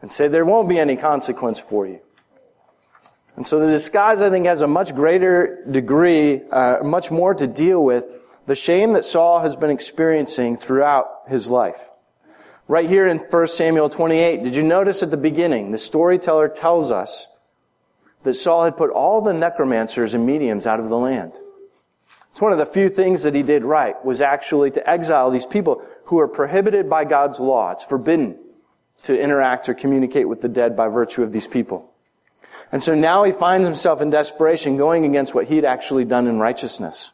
And 0.00 0.10
say, 0.10 0.28
there 0.28 0.46
won't 0.46 0.68
be 0.68 0.78
any 0.78 0.96
consequence 0.96 1.60
for 1.60 1.86
you. 1.86 2.00
And 3.36 3.46
so 3.46 3.60
the 3.60 3.66
disguise, 3.66 4.20
I 4.20 4.30
think, 4.30 4.46
has 4.46 4.62
a 4.62 4.66
much 4.66 4.94
greater 4.94 5.62
degree, 5.70 6.40
uh, 6.50 6.78
much 6.82 7.10
more 7.10 7.34
to 7.34 7.46
deal 7.46 7.84
with 7.84 8.06
the 8.46 8.54
shame 8.54 8.94
that 8.94 9.04
Saul 9.04 9.40
has 9.40 9.56
been 9.56 9.70
experiencing 9.70 10.56
throughout 10.56 11.08
his 11.28 11.50
life. 11.50 11.89
Right 12.70 12.88
here 12.88 13.08
in 13.08 13.18
1 13.18 13.46
Samuel 13.48 13.90
28, 13.90 14.44
did 14.44 14.54
you 14.54 14.62
notice 14.62 15.02
at 15.02 15.10
the 15.10 15.16
beginning, 15.16 15.72
the 15.72 15.76
storyteller 15.76 16.48
tells 16.48 16.92
us 16.92 17.26
that 18.22 18.34
Saul 18.34 18.64
had 18.64 18.76
put 18.76 18.90
all 18.90 19.20
the 19.20 19.32
necromancers 19.32 20.14
and 20.14 20.24
mediums 20.24 20.68
out 20.68 20.78
of 20.78 20.88
the 20.88 20.96
land. 20.96 21.32
It's 22.30 22.40
one 22.40 22.52
of 22.52 22.58
the 22.58 22.66
few 22.66 22.88
things 22.88 23.24
that 23.24 23.34
he 23.34 23.42
did 23.42 23.64
right, 23.64 23.96
was 24.04 24.20
actually 24.20 24.70
to 24.70 24.88
exile 24.88 25.32
these 25.32 25.46
people 25.46 25.82
who 26.04 26.20
are 26.20 26.28
prohibited 26.28 26.88
by 26.88 27.04
God's 27.04 27.40
law. 27.40 27.72
It's 27.72 27.82
forbidden 27.82 28.38
to 29.02 29.20
interact 29.20 29.68
or 29.68 29.74
communicate 29.74 30.28
with 30.28 30.40
the 30.40 30.48
dead 30.48 30.76
by 30.76 30.86
virtue 30.86 31.24
of 31.24 31.32
these 31.32 31.48
people. 31.48 31.92
And 32.70 32.80
so 32.80 32.94
now 32.94 33.24
he 33.24 33.32
finds 33.32 33.66
himself 33.66 34.00
in 34.00 34.10
desperation 34.10 34.76
going 34.76 35.04
against 35.04 35.34
what 35.34 35.48
he'd 35.48 35.64
actually 35.64 36.04
done 36.04 36.28
in 36.28 36.38
righteousness. 36.38 37.10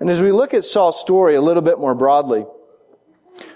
And 0.00 0.10
as 0.10 0.20
we 0.20 0.32
look 0.32 0.52
at 0.52 0.64
Saul's 0.64 0.98
story 0.98 1.36
a 1.36 1.40
little 1.40 1.62
bit 1.62 1.78
more 1.78 1.94
broadly, 1.94 2.44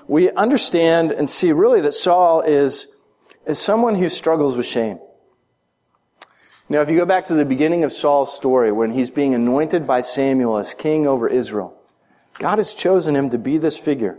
we 0.06 0.30
understand 0.32 1.12
and 1.12 1.28
see 1.28 1.52
really 1.52 1.80
that 1.80 1.94
Saul 1.94 2.40
is, 2.40 2.88
is 3.46 3.58
someone 3.58 3.94
who 3.94 4.08
struggles 4.08 4.56
with 4.56 4.66
shame. 4.66 4.98
Now, 6.68 6.80
if 6.80 6.88
you 6.88 6.96
go 6.96 7.06
back 7.06 7.26
to 7.26 7.34
the 7.34 7.44
beginning 7.44 7.84
of 7.84 7.92
Saul's 7.92 8.34
story, 8.34 8.72
when 8.72 8.92
he's 8.92 9.10
being 9.10 9.34
anointed 9.34 9.86
by 9.86 10.00
Samuel 10.00 10.56
as 10.56 10.74
king 10.74 11.06
over 11.06 11.28
Israel, 11.28 11.76
God 12.38 12.58
has 12.58 12.74
chosen 12.74 13.14
him 13.14 13.30
to 13.30 13.38
be 13.38 13.58
this 13.58 13.78
figure. 13.78 14.18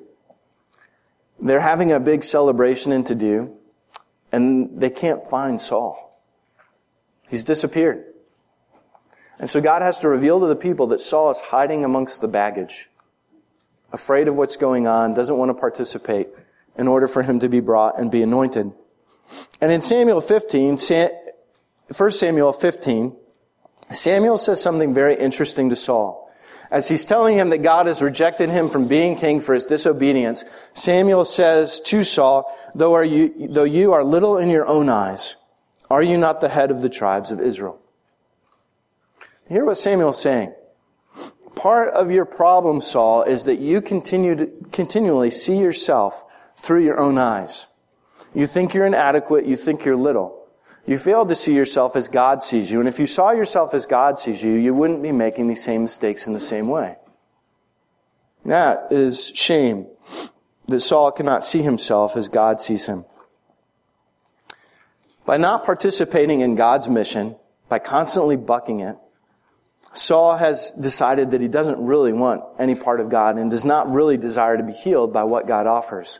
They're 1.39 1.59
having 1.59 1.91
a 1.91 1.99
big 1.99 2.23
celebration 2.23 2.91
and 2.91 3.05
to 3.07 3.15
do, 3.15 3.55
and 4.31 4.79
they 4.79 4.89
can't 4.89 5.27
find 5.29 5.59
Saul. 5.59 6.21
He's 7.27 7.43
disappeared. 7.43 8.05
And 9.39 9.49
so 9.49 9.59
God 9.59 9.81
has 9.81 9.99
to 9.99 10.09
reveal 10.09 10.39
to 10.39 10.45
the 10.45 10.55
people 10.55 10.87
that 10.87 11.01
Saul 11.01 11.31
is 11.31 11.39
hiding 11.39 11.83
amongst 11.83 12.21
the 12.21 12.27
baggage, 12.27 12.89
afraid 13.93 14.27
of 14.27 14.35
what's 14.35 14.57
going 14.57 14.87
on, 14.87 15.13
doesn't 15.13 15.37
want 15.37 15.49
to 15.49 15.53
participate 15.53 16.27
in 16.77 16.87
order 16.87 17.07
for 17.07 17.23
him 17.23 17.39
to 17.39 17.47
be 17.47 17.59
brought 17.59 17.99
and 17.99 18.11
be 18.11 18.23
anointed. 18.23 18.71
And 19.61 19.71
in 19.71 19.81
Samuel 19.81 20.19
15, 20.19 20.77
1 21.95 22.11
Samuel 22.11 22.53
15, 22.53 23.15
Samuel 23.91 24.37
says 24.37 24.61
something 24.61 24.93
very 24.93 25.15
interesting 25.15 25.69
to 25.69 25.75
Saul. 25.75 26.19
As 26.71 26.87
he's 26.87 27.05
telling 27.05 27.37
him 27.37 27.51
that 27.51 27.59
God 27.59 27.85
has 27.85 28.01
rejected 28.01 28.49
him 28.49 28.67
from 28.67 28.87
being 28.87 29.15
king 29.15 29.39
for 29.39 29.53
his 29.53 29.67
disobedience, 29.67 30.43
Samuel 30.73 31.23
says 31.23 31.79
to 31.81 32.03
Saul, 32.03 32.51
though, 32.73 32.95
are 32.95 33.03
you, 33.03 33.47
though 33.49 33.63
you 33.63 33.93
are 33.93 34.03
little 34.03 34.37
in 34.37 34.49
your 34.49 34.65
own 34.65 34.89
eyes, 34.89 35.35
are 35.91 36.01
you 36.01 36.17
not 36.17 36.41
the 36.41 36.49
head 36.49 36.71
of 36.71 36.81
the 36.81 36.89
tribes 36.89 37.29
of 37.29 37.39
Israel? 37.39 37.79
Hear 39.47 39.65
what 39.65 39.77
Samuel's 39.77 40.19
saying. 40.19 40.53
Part 41.63 41.93
of 41.93 42.11
your 42.11 42.25
problem, 42.25 42.81
Saul, 42.81 43.23
is 43.23 43.45
that 43.45 43.57
you 43.57 43.81
continue 43.81 44.35
to 44.35 44.51
continually 44.73 45.31
see 45.31 45.57
yourself 45.57 46.25
through 46.57 46.83
your 46.83 46.99
own 46.99 47.17
eyes. 47.17 47.67
You 48.35 48.47
think 48.47 48.73
you're 48.73 48.85
inadequate, 48.85 49.45
you 49.45 49.55
think 49.55 49.85
you're 49.85 49.95
little. 49.95 50.45
You 50.85 50.97
fail 50.97 51.25
to 51.25 51.33
see 51.35 51.55
yourself 51.55 51.95
as 51.95 52.09
God 52.09 52.43
sees 52.43 52.69
you. 52.69 52.81
And 52.81 52.89
if 52.89 52.99
you 52.99 53.05
saw 53.05 53.31
yourself 53.31 53.73
as 53.73 53.85
God 53.85 54.19
sees 54.19 54.43
you, 54.43 54.51
you 54.55 54.73
wouldn't 54.73 55.01
be 55.01 55.13
making 55.13 55.47
these 55.47 55.63
same 55.63 55.83
mistakes 55.83 56.27
in 56.27 56.33
the 56.33 56.39
same 56.41 56.67
way. 56.67 56.97
That 58.43 58.91
is 58.91 59.31
shame 59.33 59.87
that 60.67 60.81
Saul 60.81 61.13
cannot 61.13 61.45
see 61.45 61.61
himself 61.61 62.17
as 62.17 62.27
God 62.27 62.59
sees 62.59 62.87
him. 62.87 63.05
By 65.25 65.37
not 65.37 65.63
participating 65.63 66.41
in 66.41 66.55
God's 66.55 66.89
mission, 66.89 67.37
by 67.69 67.79
constantly 67.79 68.35
bucking 68.35 68.81
it, 68.81 68.97
Saul 69.93 70.37
has 70.37 70.71
decided 70.71 71.31
that 71.31 71.41
he 71.41 71.47
doesn't 71.47 71.79
really 71.79 72.13
want 72.13 72.43
any 72.59 72.75
part 72.75 72.99
of 72.99 73.09
God 73.09 73.37
and 73.37 73.49
does 73.49 73.63
not 73.63 73.91
really 73.91 74.17
desire 74.17 74.57
to 74.57 74.63
be 74.63 74.73
healed 74.73 75.13
by 75.13 75.23
what 75.23 75.47
God 75.47 75.67
offers. 75.67 76.19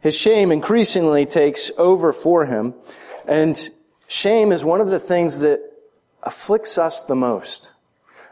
His 0.00 0.16
shame 0.16 0.50
increasingly 0.50 1.26
takes 1.26 1.70
over 1.78 2.12
for 2.12 2.46
him, 2.46 2.74
and 3.26 3.70
shame 4.08 4.50
is 4.50 4.64
one 4.64 4.80
of 4.80 4.90
the 4.90 4.98
things 4.98 5.40
that 5.40 5.60
afflicts 6.22 6.78
us 6.78 7.04
the 7.04 7.14
most. 7.14 7.70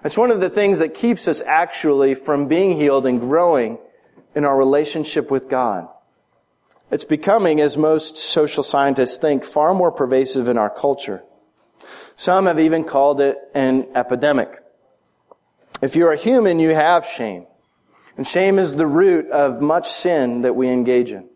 It's 0.05 0.19
one 0.19 0.31
of 0.31 0.41
the 0.41 0.51
things 0.51 0.81
that 0.81 0.95
keeps 0.95 1.29
us 1.29 1.41
actually 1.41 2.15
from 2.15 2.49
being 2.49 2.77
healed 2.77 3.07
and 3.07 3.21
growing 3.21 3.79
in 4.35 4.45
our 4.45 4.57
relationship 4.57 5.31
with 5.31 5.49
God. 5.49 5.89
It's 6.91 7.05
becoming, 7.05 7.61
as 7.61 7.77
most 7.77 8.17
social 8.17 8.65
scientists 8.65 9.19
think, 9.19 9.45
far 9.45 9.75
more 9.75 9.93
pervasive 9.93 10.49
in 10.49 10.59
our 10.59 10.71
culture. 10.71 11.23
Some 12.17 12.47
have 12.47 12.59
even 12.59 12.85
called 12.85 13.21
it 13.21 13.37
an 13.55 13.87
epidemic. 13.95 14.61
If 15.83 15.97
you're 15.97 16.13
a 16.13 16.17
human, 16.17 16.59
you 16.59 16.75
have 16.75 17.07
shame. 17.07 17.47
And 18.17 18.27
shame 18.27 18.59
is 18.59 18.75
the 18.75 18.87
root 18.87 19.31
of 19.31 19.63
much 19.63 19.89
sin 19.89 20.43
that 20.43 20.55
we 20.55 20.69
engage 20.69 21.13
in, 21.13 21.29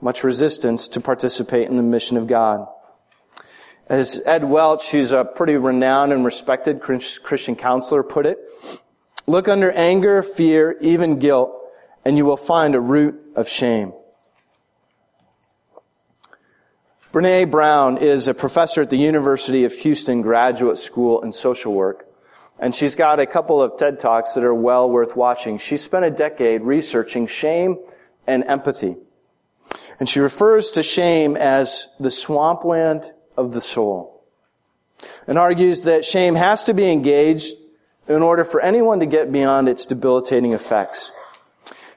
much 0.00 0.22
resistance 0.22 0.86
to 0.88 1.00
participate 1.00 1.68
in 1.68 1.76
the 1.76 1.82
mission 1.82 2.16
of 2.16 2.26
God. 2.26 2.68
As 3.88 4.22
Ed 4.24 4.44
Welch, 4.44 4.90
who's 4.92 5.12
a 5.12 5.24
pretty 5.24 5.56
renowned 5.56 6.12
and 6.12 6.24
respected 6.24 6.80
Christian 6.80 7.56
counselor, 7.56 8.02
put 8.02 8.26
it, 8.26 8.38
look 9.26 9.48
under 9.48 9.72
anger, 9.72 10.22
fear, 10.22 10.78
even 10.80 11.18
guilt, 11.18 11.52
and 12.04 12.16
you 12.16 12.24
will 12.24 12.36
find 12.36 12.74
a 12.74 12.80
root 12.80 13.20
of 13.34 13.48
shame. 13.48 13.92
Brene 17.12 17.50
Brown 17.50 17.98
is 17.98 18.26
a 18.28 18.34
professor 18.34 18.82
at 18.82 18.90
the 18.90 18.96
University 18.96 19.64
of 19.64 19.72
Houston 19.72 20.22
Graduate 20.22 20.78
School 20.78 21.22
in 21.22 21.32
Social 21.32 21.72
Work. 21.72 22.08
And 22.58 22.74
she's 22.74 22.94
got 22.94 23.20
a 23.20 23.26
couple 23.26 23.60
of 23.60 23.76
TED 23.76 23.98
Talks 23.98 24.34
that 24.34 24.44
are 24.44 24.54
well 24.54 24.88
worth 24.88 25.16
watching. 25.16 25.58
She 25.58 25.76
spent 25.76 26.04
a 26.04 26.10
decade 26.10 26.62
researching 26.62 27.26
shame 27.26 27.78
and 28.26 28.44
empathy. 28.44 28.96
And 29.98 30.08
she 30.08 30.20
refers 30.20 30.70
to 30.72 30.82
shame 30.82 31.36
as 31.36 31.88
the 31.98 32.10
swampland 32.10 33.12
of 33.36 33.52
the 33.52 33.60
soul. 33.60 34.24
And 35.26 35.38
argues 35.38 35.82
that 35.82 36.04
shame 36.04 36.36
has 36.36 36.64
to 36.64 36.74
be 36.74 36.90
engaged 36.90 37.54
in 38.08 38.22
order 38.22 38.44
for 38.44 38.60
anyone 38.60 39.00
to 39.00 39.06
get 39.06 39.32
beyond 39.32 39.68
its 39.68 39.86
debilitating 39.86 40.52
effects. 40.52 41.10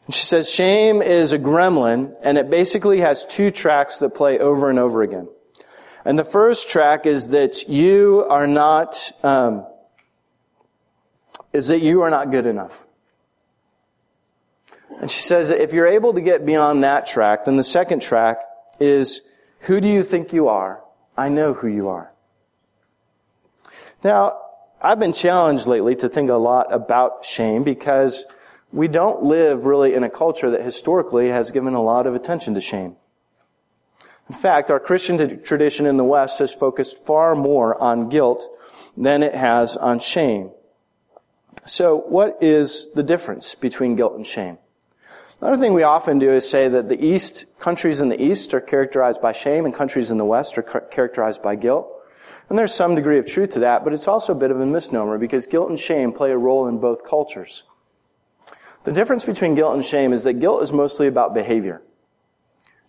And 0.05 0.15
she 0.15 0.25
says 0.25 0.49
shame 0.49 1.01
is 1.01 1.33
a 1.33 1.39
gremlin 1.39 2.15
and 2.21 2.37
it 2.37 2.49
basically 2.49 3.01
has 3.01 3.25
two 3.25 3.51
tracks 3.51 3.99
that 3.99 4.15
play 4.15 4.39
over 4.39 4.69
and 4.69 4.79
over 4.79 5.01
again. 5.01 5.27
And 6.05 6.17
the 6.17 6.23
first 6.23 6.69
track 6.69 7.05
is 7.05 7.29
that 7.29 7.67
you 7.67 8.25
are 8.29 8.47
not, 8.47 9.11
um, 9.23 9.67
is 11.57 11.69
that 11.69 11.79
you 11.79 12.03
are 12.03 12.09
not 12.11 12.29
good 12.29 12.45
enough. 12.45 12.85
And 15.01 15.09
she 15.09 15.21
says 15.21 15.49
that 15.49 15.59
if 15.59 15.73
you're 15.73 15.87
able 15.87 16.13
to 16.13 16.21
get 16.21 16.45
beyond 16.45 16.83
that 16.83 17.07
track, 17.07 17.45
then 17.45 17.57
the 17.57 17.63
second 17.63 18.01
track 18.01 18.37
is 18.79 19.21
who 19.61 19.81
do 19.81 19.87
you 19.87 20.03
think 20.03 20.33
you 20.33 20.47
are? 20.47 20.83
I 21.17 21.29
know 21.29 21.53
who 21.55 21.67
you 21.67 21.87
are. 21.89 22.13
Now, 24.03 24.39
I've 24.79 24.99
been 24.99 25.13
challenged 25.13 25.65
lately 25.65 25.95
to 25.95 26.07
think 26.07 26.29
a 26.29 26.35
lot 26.35 26.71
about 26.71 27.25
shame 27.25 27.63
because 27.63 28.25
we 28.71 28.87
don't 28.87 29.23
live 29.23 29.65
really 29.65 29.95
in 29.95 30.03
a 30.03 30.09
culture 30.11 30.51
that 30.51 30.61
historically 30.61 31.29
has 31.29 31.49
given 31.49 31.73
a 31.73 31.81
lot 31.81 32.05
of 32.05 32.13
attention 32.13 32.53
to 32.53 32.61
shame. 32.61 32.95
In 34.29 34.35
fact, 34.35 34.69
our 34.69 34.79
Christian 34.79 35.41
tradition 35.41 35.87
in 35.87 35.97
the 35.97 36.03
West 36.03 36.37
has 36.37 36.53
focused 36.53 37.03
far 37.03 37.33
more 37.33 37.81
on 37.81 38.09
guilt 38.09 38.47
than 38.95 39.23
it 39.23 39.33
has 39.33 39.75
on 39.75 39.97
shame. 39.97 40.51
So 41.67 41.97
what 41.97 42.37
is 42.41 42.89
the 42.95 43.03
difference 43.03 43.53
between 43.53 43.95
guilt 43.95 44.15
and 44.15 44.25
shame? 44.25 44.57
Another 45.41 45.57
thing 45.57 45.73
we 45.73 45.83
often 45.83 46.17
do 46.17 46.33
is 46.33 46.49
say 46.49 46.67
that 46.67 46.89
the 46.89 47.03
East, 47.03 47.45
countries 47.59 47.99
in 47.99 48.09
the 48.09 48.19
East 48.19 48.53
are 48.53 48.61
characterized 48.61 49.21
by 49.21 49.33
shame 49.33 49.65
and 49.65 49.73
countries 49.73 50.09
in 50.09 50.17
the 50.17 50.25
West 50.25 50.57
are 50.57 50.63
characterized 50.63 51.43
by 51.43 51.55
guilt. 51.55 51.87
And 52.49 52.57
there's 52.57 52.73
some 52.73 52.95
degree 52.95 53.19
of 53.19 53.25
truth 53.25 53.49
to 53.51 53.59
that, 53.59 53.83
but 53.83 53.93
it's 53.93 54.07
also 54.07 54.31
a 54.31 54.37
bit 54.37 54.49
of 54.49 54.59
a 54.59 54.65
misnomer 54.65 55.17
because 55.17 55.45
guilt 55.45 55.69
and 55.69 55.79
shame 55.79 56.13
play 56.13 56.31
a 56.31 56.37
role 56.37 56.67
in 56.67 56.79
both 56.79 57.03
cultures. 57.03 57.63
The 58.85 58.93
difference 58.93 59.25
between 59.25 59.53
guilt 59.53 59.75
and 59.75 59.83
shame 59.83 60.13
is 60.13 60.23
that 60.23 60.39
guilt 60.39 60.63
is 60.63 60.71
mostly 60.71 61.07
about 61.07 61.33
behavior. 61.33 61.81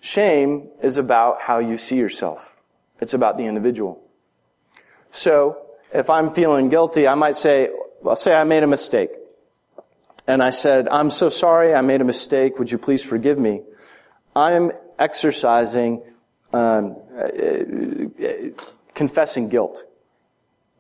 Shame 0.01 0.69
is 0.81 0.97
about 0.97 1.43
how 1.43 1.59
you 1.59 1.77
see 1.77 1.97
yourself. 1.97 2.57
It's 3.01 3.15
about 3.15 3.37
the 3.37 3.45
individual. 3.45 4.01
So, 5.11 5.67
if 5.93 6.09
I'm 6.09 6.33
feeling 6.33 6.69
guilty, 6.69 7.09
I 7.09 7.15
might 7.15 7.35
say, 7.35 7.71
I'll 8.09 8.17
say 8.17 8.35
I 8.35 8.45
made 8.45 8.63
a 8.63 8.67
mistake. 8.67 9.11
And 10.27 10.43
I 10.43 10.51
said, 10.51 10.89
I'm 10.89 11.11
so 11.11 11.29
sorry 11.31 11.75
I 11.75 11.81
made 11.81 12.01
a 12.01 12.05
mistake. 12.05 12.59
Would 12.59 12.71
you 12.71 12.79
please 12.79 13.03
forgive 13.03 13.39
me? 13.39 13.63
I'm 14.37 14.73
exercising, 14.99 16.03
um, 16.53 16.97
uh, 17.17 18.53
confessing 18.95 19.49
guilt. 19.49 19.85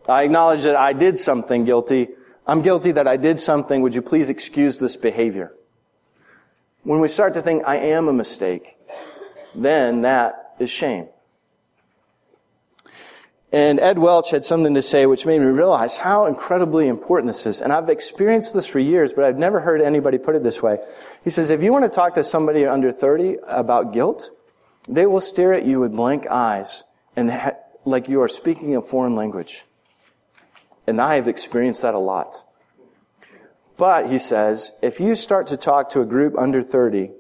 I 0.08 0.22
acknowledge 0.22 0.62
that 0.62 0.76
I 0.76 0.92
did 0.92 1.18
something 1.18 1.64
guilty. 1.64 2.08
I'm 2.46 2.62
guilty 2.62 2.92
that 2.92 3.06
I 3.06 3.16
did 3.16 3.40
something. 3.40 3.82
Would 3.82 3.94
you 3.94 4.02
please 4.02 4.28
excuse 4.28 4.78
this 4.78 4.96
behavior? 4.96 5.52
When 6.82 7.00
we 7.00 7.08
start 7.08 7.34
to 7.34 7.42
think 7.42 7.64
I 7.66 7.76
am 7.76 8.08
a 8.08 8.12
mistake, 8.12 8.76
then 9.54 10.02
that 10.02 10.54
is 10.58 10.70
shame. 10.70 11.08
And 13.50 13.80
Ed 13.80 13.98
Welch 13.98 14.30
had 14.30 14.44
something 14.44 14.74
to 14.74 14.82
say 14.82 15.06
which 15.06 15.24
made 15.24 15.40
me 15.40 15.46
realize 15.46 15.96
how 15.96 16.26
incredibly 16.26 16.86
important 16.86 17.32
this 17.32 17.46
is. 17.46 17.62
And 17.62 17.72
I've 17.72 17.88
experienced 17.88 18.52
this 18.52 18.66
for 18.66 18.78
years, 18.78 19.14
but 19.14 19.24
I've 19.24 19.38
never 19.38 19.60
heard 19.60 19.80
anybody 19.80 20.18
put 20.18 20.36
it 20.36 20.42
this 20.42 20.62
way. 20.62 20.78
He 21.24 21.30
says, 21.30 21.48
if 21.50 21.62
you 21.62 21.72
want 21.72 21.84
to 21.84 21.88
talk 21.88 22.14
to 22.14 22.24
somebody 22.24 22.66
under 22.66 22.92
30 22.92 23.38
about 23.46 23.94
guilt, 23.94 24.30
they 24.86 25.06
will 25.06 25.22
stare 25.22 25.54
at 25.54 25.64
you 25.64 25.80
with 25.80 25.92
blank 25.92 26.26
eyes 26.26 26.84
and 27.16 27.30
ha- 27.30 27.56
like 27.86 28.08
you 28.08 28.20
are 28.20 28.28
speaking 28.28 28.76
a 28.76 28.82
foreign 28.82 29.16
language. 29.16 29.64
And 30.86 31.00
I 31.00 31.14
have 31.14 31.26
experienced 31.26 31.82
that 31.82 31.94
a 31.94 31.98
lot. 31.98 32.44
But, 33.78 34.10
he 34.10 34.18
says, 34.18 34.72
if 34.82 35.00
you 35.00 35.14
start 35.14 35.46
to 35.48 35.56
talk 35.56 35.90
to 35.90 36.00
a 36.00 36.04
group 36.04 36.36
under 36.36 36.62
30 36.62 37.12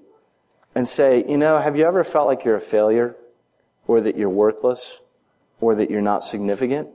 and 0.74 0.86
say, 0.86 1.24
you 1.26 1.38
know, 1.38 1.58
have 1.58 1.76
you 1.76 1.86
ever 1.86 2.04
felt 2.04 2.26
like 2.26 2.44
you're 2.44 2.56
a 2.56 2.60
failure 2.60 3.16
or 3.86 4.00
that 4.00 4.16
you're 4.16 4.28
worthless? 4.28 4.98
Or 5.60 5.74
that 5.74 5.90
you're 5.90 6.00
not 6.00 6.22
significant. 6.22 6.88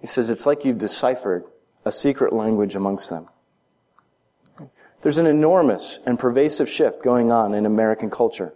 He 0.00 0.06
says 0.06 0.30
it's 0.30 0.46
like 0.46 0.64
you've 0.64 0.78
deciphered 0.78 1.44
a 1.84 1.92
secret 1.92 2.32
language 2.32 2.74
amongst 2.74 3.10
them. 3.10 3.28
There's 5.02 5.18
an 5.18 5.26
enormous 5.26 5.98
and 6.06 6.18
pervasive 6.18 6.68
shift 6.68 7.02
going 7.02 7.32
on 7.32 7.54
in 7.54 7.66
American 7.66 8.08
culture, 8.08 8.54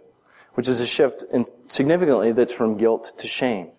which 0.53 0.69
is 0.69 0.79
a 0.79 0.87
shift 0.87 1.23
in, 1.31 1.45
significantly 1.67 2.31
that's 2.31 2.53
from 2.53 2.77
guilt 2.77 3.13
to 3.17 3.27
shame. 3.27 3.69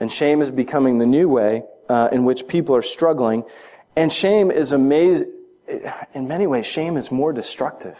And 0.00 0.10
shame 0.10 0.40
is 0.40 0.50
becoming 0.50 0.98
the 0.98 1.06
new 1.06 1.28
way 1.28 1.62
uh, 1.90 2.08
in 2.10 2.24
which 2.24 2.48
people 2.48 2.74
are 2.74 2.82
struggling. 2.82 3.44
And 3.96 4.10
shame 4.10 4.50
is 4.50 4.72
amazing. 4.72 5.30
In 6.14 6.26
many 6.26 6.46
ways, 6.46 6.66
shame 6.66 6.96
is 6.96 7.10
more 7.10 7.32
destructive. 7.34 7.98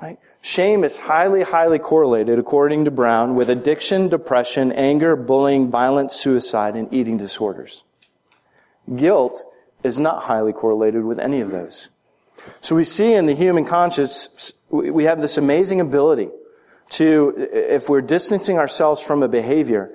Right? 0.00 0.18
Shame 0.46 0.84
is 0.84 0.98
highly, 0.98 1.42
highly 1.42 1.78
correlated, 1.78 2.38
according 2.38 2.84
to 2.84 2.90
Brown, 2.90 3.34
with 3.34 3.48
addiction, 3.48 4.10
depression, 4.10 4.72
anger, 4.72 5.16
bullying, 5.16 5.70
violence, 5.70 6.14
suicide, 6.14 6.76
and 6.76 6.92
eating 6.92 7.16
disorders. 7.16 7.82
Guilt 8.94 9.42
is 9.82 9.98
not 9.98 10.24
highly 10.24 10.52
correlated 10.52 11.02
with 11.02 11.18
any 11.18 11.40
of 11.40 11.50
those. 11.50 11.88
So 12.60 12.76
we 12.76 12.84
see 12.84 13.14
in 13.14 13.24
the 13.24 13.34
human 13.34 13.64
conscience, 13.64 14.52
we 14.68 15.04
have 15.04 15.22
this 15.22 15.38
amazing 15.38 15.80
ability 15.80 16.28
to, 16.90 17.32
if 17.50 17.88
we're 17.88 18.02
distancing 18.02 18.58
ourselves 18.58 19.00
from 19.00 19.22
a 19.22 19.28
behavior, 19.28 19.92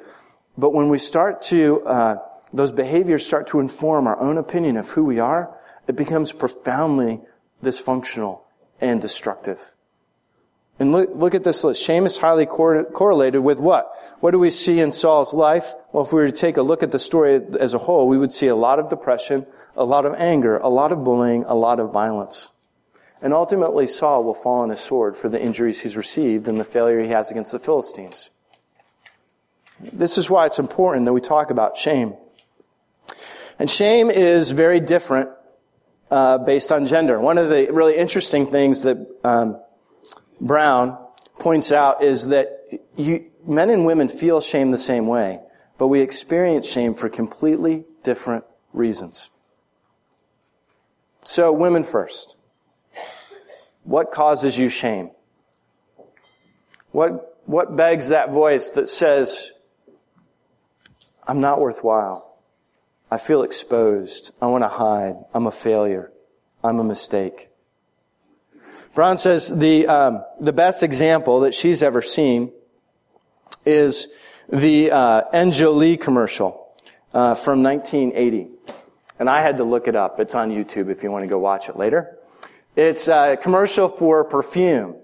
but 0.58 0.72
when 0.72 0.90
we 0.90 0.98
start 0.98 1.44
to, 1.44 1.86
uh, 1.86 2.16
those 2.52 2.72
behaviors 2.72 3.24
start 3.24 3.46
to 3.50 3.60
inform 3.60 4.08
our 4.08 4.20
own 4.20 4.40
opinion 4.40 4.78
of 4.78 4.90
who 4.90 5.04
we 5.04 5.20
are, 5.20 5.56
it 5.88 5.96
becomes 5.96 6.32
profoundly 6.32 7.22
dysfunctional 7.64 8.42
and 8.82 9.00
destructive. 9.00 9.76
And 10.80 10.94
look, 10.94 11.10
look 11.14 11.36
at 11.36 11.44
this 11.44 11.64
list. 11.66 11.84
Shame 11.84 12.06
is 12.06 12.18
highly 12.18 12.46
cor- 12.46 12.86
correlated 12.86 13.42
with 13.42 13.60
what? 13.60 13.92
What 14.22 14.32
do 14.32 14.40
we 14.40 14.50
see 14.50 14.80
in 14.80 14.94
Saul's 14.94 15.34
life? 15.34 15.74
Well, 15.92 16.06
if 16.06 16.14
we 16.14 16.22
were 16.22 16.28
to 16.28 16.32
take 16.32 16.56
a 16.56 16.62
look 16.62 16.84
at 16.84 16.92
the 16.92 17.00
story 17.00 17.42
as 17.60 17.74
a 17.74 17.78
whole, 17.78 18.08
we 18.08 18.18
would 18.18 18.32
see 18.32 18.48
a 18.48 18.56
lot 18.56 18.80
of 18.80 18.90
depression, 18.90 19.46
a 19.76 19.84
lot 19.84 20.06
of 20.06 20.14
anger, 20.16 20.58
a 20.58 20.70
lot 20.70 20.94
of 20.94 21.04
bullying, 21.04 21.44
a 21.48 21.56
lot 21.56 21.82
of 21.82 21.92
violence. 21.92 22.48
And 23.22 23.34
ultimately, 23.34 23.88
Saul 23.88 24.24
will 24.24 24.34
fall 24.34 24.62
on 24.62 24.70
his 24.70 24.80
sword 24.80 25.18
for 25.18 25.28
the 25.28 25.42
injuries 25.42 25.82
he's 25.82 25.98
received 25.98 26.48
and 26.48 26.58
the 26.58 26.64
failure 26.64 27.02
he 27.02 27.10
has 27.10 27.30
against 27.30 27.52
the 27.52 27.60
Philistines. 27.60 28.30
This 29.82 30.18
is 30.18 30.30
why 30.30 30.46
it's 30.46 30.60
important 30.60 31.06
that 31.06 31.14
we 31.14 31.20
talk 31.20 31.52
about 31.52 31.78
shame. 31.78 32.14
And 33.58 33.70
shame 33.70 34.10
is 34.10 34.52
very 34.52 34.80
different 34.80 35.30
uh, 36.10 36.38
based 36.38 36.72
on 36.72 36.86
gender. 36.86 37.20
One 37.20 37.38
of 37.38 37.50
the 37.50 37.68
really 37.72 37.98
interesting 37.98 38.48
things 38.48 38.84
that 38.84 38.98
um, 39.26 39.60
Brown 40.42 40.98
points 41.40 41.72
out 41.72 42.04
is 42.04 42.28
that 42.30 42.64
you, 42.96 43.26
men 43.46 43.70
and 43.70 43.86
women 43.86 44.10
feel 44.10 44.42
shame 44.42 44.72
the 44.72 44.78
same 44.78 45.08
way, 45.08 45.40
but 45.78 45.88
we 45.88 46.02
experience 46.02 46.70
shame 46.70 46.94
for 46.94 47.10
completely 47.10 47.86
different 48.04 48.46
reasons. 48.74 49.30
So, 51.22 51.52
women 51.52 51.84
first. 51.84 52.36
What 53.84 54.12
causes 54.12 54.58
you 54.58 54.70
shame? 54.70 55.12
What, 56.92 57.38
what 57.46 57.76
begs 57.76 58.10
that 58.10 58.32
voice 58.32 58.72
that 58.72 58.88
says, 58.90 59.52
I'm 61.28 61.42
not 61.42 61.60
worthwhile. 61.60 62.38
I 63.12 63.18
feel 63.18 63.44
exposed. 63.44 64.32
I 64.42 64.48
want 64.48 64.64
to 64.64 64.70
hide. 64.70 65.16
I'm 65.34 65.48
a 65.48 65.52
failure. 65.52 66.12
I'm 66.64 66.80
a 66.80 66.84
mistake. 66.84 67.49
Brown 69.00 69.18
says 69.18 69.48
the, 69.48 69.88
um, 69.88 70.26
the 70.42 70.52
best 70.52 70.84
example 70.84 71.40
that 71.40 71.54
she's 71.54 71.84
ever 71.84 72.02
seen 72.02 72.52
is 73.66 74.10
the 74.52 74.92
uh, 74.92 75.96
commercial 76.02 76.76
uh, 77.14 77.34
from 77.34 77.64
1980. 77.64 78.50
And 79.18 79.30
I 79.30 79.42
had 79.42 79.56
to 79.56 79.64
look 79.64 79.88
it 79.88 79.96
up. 79.96 80.20
It's 80.20 80.36
on 80.36 80.52
YouTube 80.52 80.92
if 80.92 81.02
you 81.02 81.12
want 81.12 81.24
to 81.24 81.30
go 81.30 81.40
watch 81.40 81.70
it 81.70 81.78
later. 81.78 82.18
It's 82.76 83.08
a 83.08 83.38
commercial 83.42 83.88
for 83.88 84.26
perfume. 84.26 84.98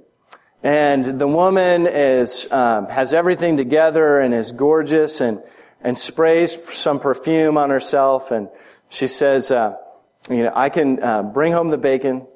And 0.62 1.18
the 1.18 1.28
woman 1.30 1.88
is, 1.88 2.52
um, 2.52 2.90
has 2.90 3.14
everything 3.14 3.56
together 3.56 4.20
and 4.20 4.34
is 4.34 4.52
gorgeous 4.52 5.22
and, 5.22 5.42
and 5.80 5.98
sprays 5.98 6.58
some 6.70 7.00
perfume 7.00 7.58
on 7.58 7.70
herself. 7.70 8.32
And 8.32 8.50
she 8.90 9.08
says, 9.08 9.52
uh, 9.52 9.78
you 10.30 10.44
know, 10.44 10.52
I 10.54 10.68
can 10.68 11.02
uh, 11.02 11.24
bring 11.24 11.54
home 11.54 11.70
the 11.70 11.78
bacon, 11.78 12.28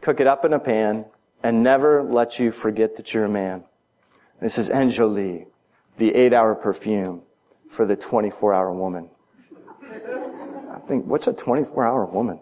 cook 0.00 0.20
it 0.20 0.26
up 0.26 0.44
in 0.44 0.52
a 0.52 0.58
pan, 0.58 1.04
and 1.42 1.62
never 1.62 2.02
let 2.02 2.38
you 2.38 2.50
forget 2.50 2.96
that 2.96 3.14
you're 3.14 3.24
a 3.24 3.28
man. 3.28 3.64
This 4.40 4.58
is 4.58 4.68
Enjoli, 4.68 5.46
the 5.96 6.14
eight 6.14 6.32
hour 6.32 6.54
perfume 6.54 7.22
for 7.68 7.84
the 7.86 7.96
24 7.96 8.54
hour 8.54 8.72
woman. 8.72 9.08
I 9.82 10.78
think, 10.86 11.06
what's 11.06 11.26
a 11.26 11.32
24 11.32 11.84
hour 11.84 12.06
woman? 12.06 12.40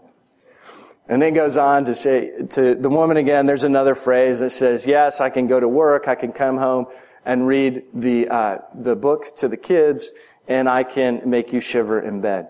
And 1.09 1.23
then 1.23 1.35
goes 1.35 1.57
on 1.57 1.85
to 1.85 1.95
say 1.95 2.33
to 2.51 2.75
the 2.75 2.89
woman 2.89 3.17
again, 3.17 3.47
there's 3.47 3.65
another 3.65 3.95
phrase 3.95 4.41
that 4.41 4.51
says, 4.51 4.87
yes, 4.87 5.21
I 5.21 5.31
can 5.31 5.47
go 5.47 5.61
to 5.61 5.69
work, 5.69 6.09
I 6.09 6.15
can 6.17 6.33
come 6.33 6.59
home 6.59 6.87
and 7.25 7.47
read 7.47 7.85
the, 7.95 8.29
uh, 8.29 8.59
the 8.75 8.97
book 8.97 9.35
to 9.37 9.49
the 9.49 9.57
kids, 9.57 10.13
and 10.49 10.69
I 10.69 10.83
can 10.85 11.23
make 11.29 11.53
you 11.53 11.61
shiver 11.61 12.01
in 12.01 12.21
bed. 12.21 12.49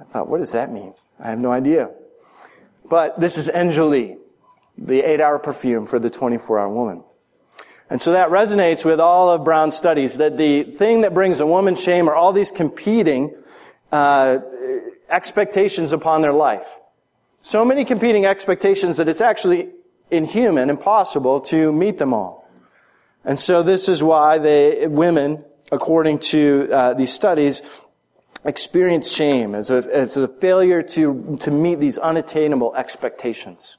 I 0.00 0.04
thought, 0.04 0.28
what 0.28 0.38
does 0.38 0.52
that 0.52 0.72
mean? 0.72 0.94
I 1.20 1.30
have 1.30 1.38
no 1.38 1.50
idea. 1.50 1.90
But 2.88 3.20
this 3.20 3.36
is 3.36 3.48
Enjoli, 3.48 4.16
the 4.78 5.00
eight 5.00 5.20
hour 5.20 5.38
perfume 5.38 5.86
for 5.86 5.98
the 5.98 6.10
24 6.10 6.58
hour 6.58 6.68
woman. 6.68 7.02
And 7.90 8.00
so 8.00 8.12
that 8.12 8.28
resonates 8.28 8.84
with 8.84 9.00
all 9.00 9.30
of 9.30 9.44
Brown's 9.44 9.76
studies 9.76 10.18
that 10.18 10.36
the 10.36 10.62
thing 10.62 11.00
that 11.02 11.14
brings 11.14 11.40
a 11.40 11.46
woman 11.46 11.74
shame 11.74 12.08
are 12.08 12.14
all 12.14 12.32
these 12.32 12.50
competing 12.50 13.34
uh, 13.90 14.38
expectations 15.08 15.92
upon 15.92 16.20
their 16.20 16.32
life. 16.32 16.68
So 17.40 17.64
many 17.64 17.84
competing 17.84 18.26
expectations 18.26 18.98
that 18.98 19.08
it's 19.08 19.22
actually 19.22 19.70
inhuman, 20.10 20.70
impossible 20.70 21.40
to 21.42 21.72
meet 21.72 21.98
them 21.98 22.12
all. 22.12 22.48
And 23.24 23.38
so 23.38 23.62
this 23.62 23.88
is 23.88 24.02
why 24.02 24.38
they, 24.38 24.86
women, 24.86 25.44
according 25.72 26.18
to 26.18 26.68
uh, 26.70 26.94
these 26.94 27.12
studies, 27.12 27.62
experience 28.44 29.10
shame 29.10 29.54
as 29.54 29.70
a, 29.70 29.86
as 29.92 30.16
a 30.16 30.28
failure 30.28 30.82
to, 30.82 31.36
to 31.40 31.50
meet 31.50 31.80
these 31.80 31.98
unattainable 31.98 32.74
expectations. 32.74 33.76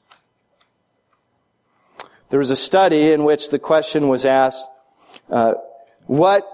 There 2.30 2.38
was 2.38 2.50
a 2.50 2.56
study 2.56 3.12
in 3.12 3.24
which 3.24 3.50
the 3.50 3.58
question 3.58 4.08
was 4.08 4.24
asked, 4.24 4.66
uh, 5.28 5.54
what, 6.06 6.46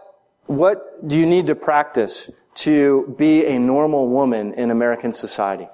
what 0.46 1.06
do 1.06 1.18
you 1.18 1.26
need 1.26 1.46
to 1.46 1.54
practice 1.54 2.30
to 2.56 3.14
be 3.18 3.44
a 3.44 3.58
normal 3.58 4.08
woman 4.08 4.54
in 4.54 4.70
American 4.70 5.12
society? 5.12 5.68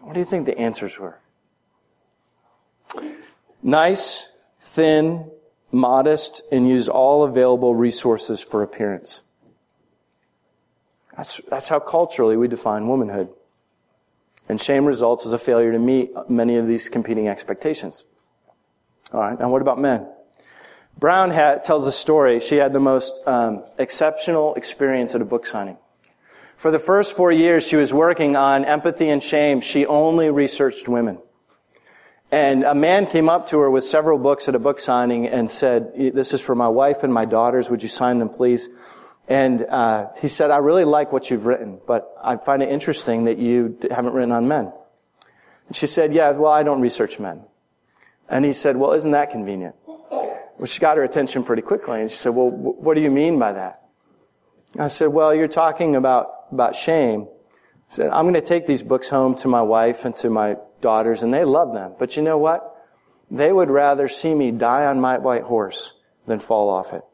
What 0.00 0.14
do 0.14 0.18
you 0.18 0.26
think 0.26 0.46
the 0.46 0.58
answers 0.58 0.98
were? 0.98 1.18
Nice, 3.62 4.28
thin, 4.60 5.30
modest, 5.70 6.42
and 6.50 6.68
use 6.68 6.88
all 6.88 7.22
available 7.22 7.76
resources 7.76 8.40
for 8.42 8.64
appearance. 8.64 9.22
That's, 11.16 11.40
that's 11.48 11.68
how 11.68 11.78
culturally 11.78 12.36
we 12.36 12.48
define 12.48 12.88
womanhood. 12.88 13.28
And 14.48 14.60
shame 14.60 14.84
results 14.84 15.24
as 15.24 15.32
a 15.32 15.38
failure 15.38 15.72
to 15.72 15.78
meet 15.78 16.12
many 16.28 16.56
of 16.56 16.66
these 16.66 16.88
competing 16.88 17.28
expectations. 17.28 18.04
All 19.12 19.20
right, 19.20 19.38
now 19.38 19.48
what 19.48 19.62
about 19.62 19.78
men? 19.78 20.06
Brown 20.98 21.30
had, 21.30 21.64
tells 21.64 21.86
a 21.86 21.92
story. 21.92 22.40
She 22.40 22.56
had 22.56 22.72
the 22.72 22.80
most 22.80 23.20
um, 23.26 23.64
exceptional 23.78 24.54
experience 24.54 25.14
at 25.14 25.22
a 25.22 25.24
book 25.24 25.46
signing. 25.46 25.76
For 26.56 26.70
the 26.70 26.78
first 26.78 27.16
four 27.16 27.32
years 27.32 27.66
she 27.66 27.76
was 27.76 27.92
working 27.92 28.36
on 28.36 28.64
empathy 28.64 29.08
and 29.08 29.22
shame, 29.22 29.60
she 29.60 29.86
only 29.86 30.30
researched 30.30 30.88
women. 30.88 31.18
And 32.30 32.64
a 32.64 32.74
man 32.74 33.06
came 33.06 33.28
up 33.28 33.48
to 33.48 33.58
her 33.58 33.70
with 33.70 33.84
several 33.84 34.18
books 34.18 34.48
at 34.48 34.54
a 34.54 34.58
book 34.58 34.78
signing 34.78 35.26
and 35.26 35.50
said, 35.50 35.92
This 36.14 36.32
is 36.32 36.40
for 36.40 36.54
my 36.54 36.68
wife 36.68 37.02
and 37.02 37.12
my 37.12 37.26
daughters. 37.26 37.68
Would 37.68 37.82
you 37.82 37.90
sign 37.90 38.18
them, 38.18 38.30
please? 38.30 38.70
And 39.28 39.64
uh, 39.64 40.08
he 40.20 40.28
said, 40.28 40.50
I 40.50 40.58
really 40.58 40.84
like 40.84 41.12
what 41.12 41.30
you've 41.30 41.46
written, 41.46 41.80
but 41.86 42.14
I 42.22 42.36
find 42.36 42.62
it 42.62 42.70
interesting 42.70 43.24
that 43.24 43.38
you 43.38 43.78
haven't 43.90 44.14
written 44.14 44.32
on 44.32 44.48
men. 44.48 44.72
And 45.68 45.76
she 45.76 45.86
said, 45.86 46.12
Yeah, 46.12 46.30
well, 46.32 46.52
I 46.52 46.62
don't 46.62 46.80
research 46.80 47.18
men. 47.20 47.42
And 48.28 48.44
he 48.44 48.52
said, 48.52 48.76
Well, 48.76 48.92
isn't 48.92 49.12
that 49.12 49.30
convenient? 49.30 49.76
Which 50.56 50.78
got 50.80 50.96
her 50.96 51.04
attention 51.04 51.44
pretty 51.44 51.62
quickly. 51.62 52.00
And 52.00 52.10
she 52.10 52.16
said, 52.16 52.34
Well, 52.34 52.50
what 52.50 52.94
do 52.94 53.00
you 53.00 53.10
mean 53.10 53.38
by 53.38 53.52
that? 53.52 53.82
I 54.78 54.88
said, 54.88 55.08
Well, 55.08 55.34
you're 55.34 55.48
talking 55.48 55.94
about, 55.94 56.28
about 56.50 56.74
shame. 56.74 57.28
I 57.30 57.94
said, 57.94 58.10
I'm 58.10 58.24
going 58.24 58.34
to 58.34 58.40
take 58.40 58.66
these 58.66 58.82
books 58.82 59.08
home 59.08 59.36
to 59.36 59.48
my 59.48 59.62
wife 59.62 60.04
and 60.04 60.16
to 60.16 60.30
my 60.30 60.56
daughters, 60.80 61.22
and 61.22 61.32
they 61.32 61.44
love 61.44 61.72
them. 61.72 61.94
But 61.98 62.16
you 62.16 62.22
know 62.22 62.38
what? 62.38 62.68
They 63.30 63.52
would 63.52 63.70
rather 63.70 64.08
see 64.08 64.34
me 64.34 64.50
die 64.50 64.84
on 64.86 65.00
my 65.00 65.18
white 65.18 65.42
horse 65.42 65.94
than 66.26 66.38
fall 66.38 66.68
off 66.68 66.92
it 66.92 67.04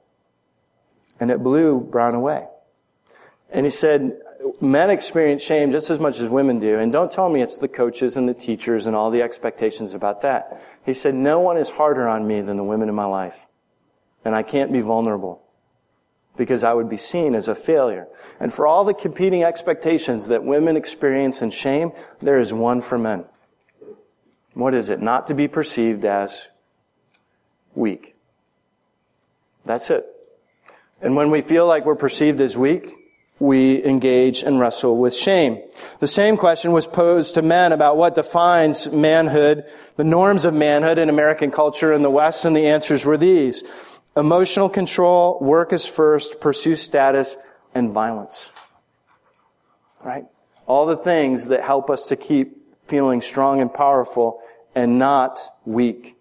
and 1.20 1.30
it 1.30 1.42
blew 1.42 1.80
Brown 1.80 2.14
away. 2.14 2.46
And 3.50 3.64
he 3.64 3.70
said, 3.70 4.18
men 4.60 4.90
experience 4.90 5.42
shame 5.42 5.70
just 5.70 5.90
as 5.90 5.98
much 5.98 6.20
as 6.20 6.28
women 6.28 6.60
do. 6.60 6.78
And 6.78 6.92
don't 6.92 7.10
tell 7.10 7.28
me 7.28 7.42
it's 7.42 7.58
the 7.58 7.68
coaches 7.68 8.16
and 8.16 8.28
the 8.28 8.34
teachers 8.34 8.86
and 8.86 8.94
all 8.94 9.10
the 9.10 9.22
expectations 9.22 9.94
about 9.94 10.22
that. 10.22 10.62
He 10.84 10.94
said, 10.94 11.14
no 11.14 11.40
one 11.40 11.56
is 11.56 11.70
harder 11.70 12.06
on 12.08 12.26
me 12.26 12.40
than 12.40 12.56
the 12.56 12.64
women 12.64 12.88
in 12.88 12.94
my 12.94 13.06
life. 13.06 13.46
And 14.24 14.34
I 14.34 14.42
can't 14.42 14.72
be 14.72 14.80
vulnerable 14.80 15.42
because 16.36 16.62
I 16.62 16.72
would 16.72 16.88
be 16.88 16.96
seen 16.96 17.34
as 17.34 17.48
a 17.48 17.54
failure. 17.54 18.06
And 18.38 18.52
for 18.52 18.66
all 18.66 18.84
the 18.84 18.94
competing 18.94 19.42
expectations 19.42 20.28
that 20.28 20.44
women 20.44 20.76
experience 20.76 21.42
in 21.42 21.50
shame, 21.50 21.92
there 22.20 22.38
is 22.38 22.52
one 22.52 22.80
for 22.80 22.98
men. 22.98 23.24
What 24.54 24.74
is 24.74 24.88
it? 24.88 25.00
Not 25.00 25.26
to 25.28 25.34
be 25.34 25.48
perceived 25.48 26.04
as 26.04 26.48
weak. 27.74 28.14
That's 29.64 29.90
it. 29.90 30.06
And 31.00 31.14
when 31.14 31.30
we 31.30 31.40
feel 31.40 31.66
like 31.66 31.84
we're 31.84 31.94
perceived 31.94 32.40
as 32.40 32.56
weak, 32.56 32.94
we 33.38 33.84
engage 33.84 34.42
and 34.42 34.58
wrestle 34.58 34.96
with 34.96 35.14
shame. 35.14 35.62
The 36.00 36.08
same 36.08 36.36
question 36.36 36.72
was 36.72 36.86
posed 36.86 37.34
to 37.34 37.42
men 37.42 37.72
about 37.72 37.96
what 37.96 38.16
defines 38.16 38.90
manhood, 38.90 39.64
the 39.96 40.04
norms 40.04 40.44
of 40.44 40.54
manhood 40.54 40.98
in 40.98 41.08
American 41.08 41.50
culture 41.50 41.92
in 41.92 42.02
the 42.02 42.10
West, 42.10 42.44
and 42.44 42.56
the 42.56 42.66
answers 42.66 43.04
were 43.04 43.16
these. 43.16 43.62
Emotional 44.16 44.68
control, 44.68 45.38
work 45.40 45.72
is 45.72 45.86
first, 45.86 46.40
pursue 46.40 46.74
status, 46.74 47.36
and 47.74 47.92
violence. 47.92 48.50
Right? 50.02 50.26
All 50.66 50.86
the 50.86 50.96
things 50.96 51.48
that 51.48 51.62
help 51.62 51.90
us 51.90 52.06
to 52.06 52.16
keep 52.16 52.56
feeling 52.88 53.20
strong 53.20 53.60
and 53.60 53.72
powerful 53.72 54.40
and 54.74 54.98
not 54.98 55.38
weak 55.64 56.16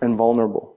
and 0.00 0.16
vulnerable. 0.16 0.75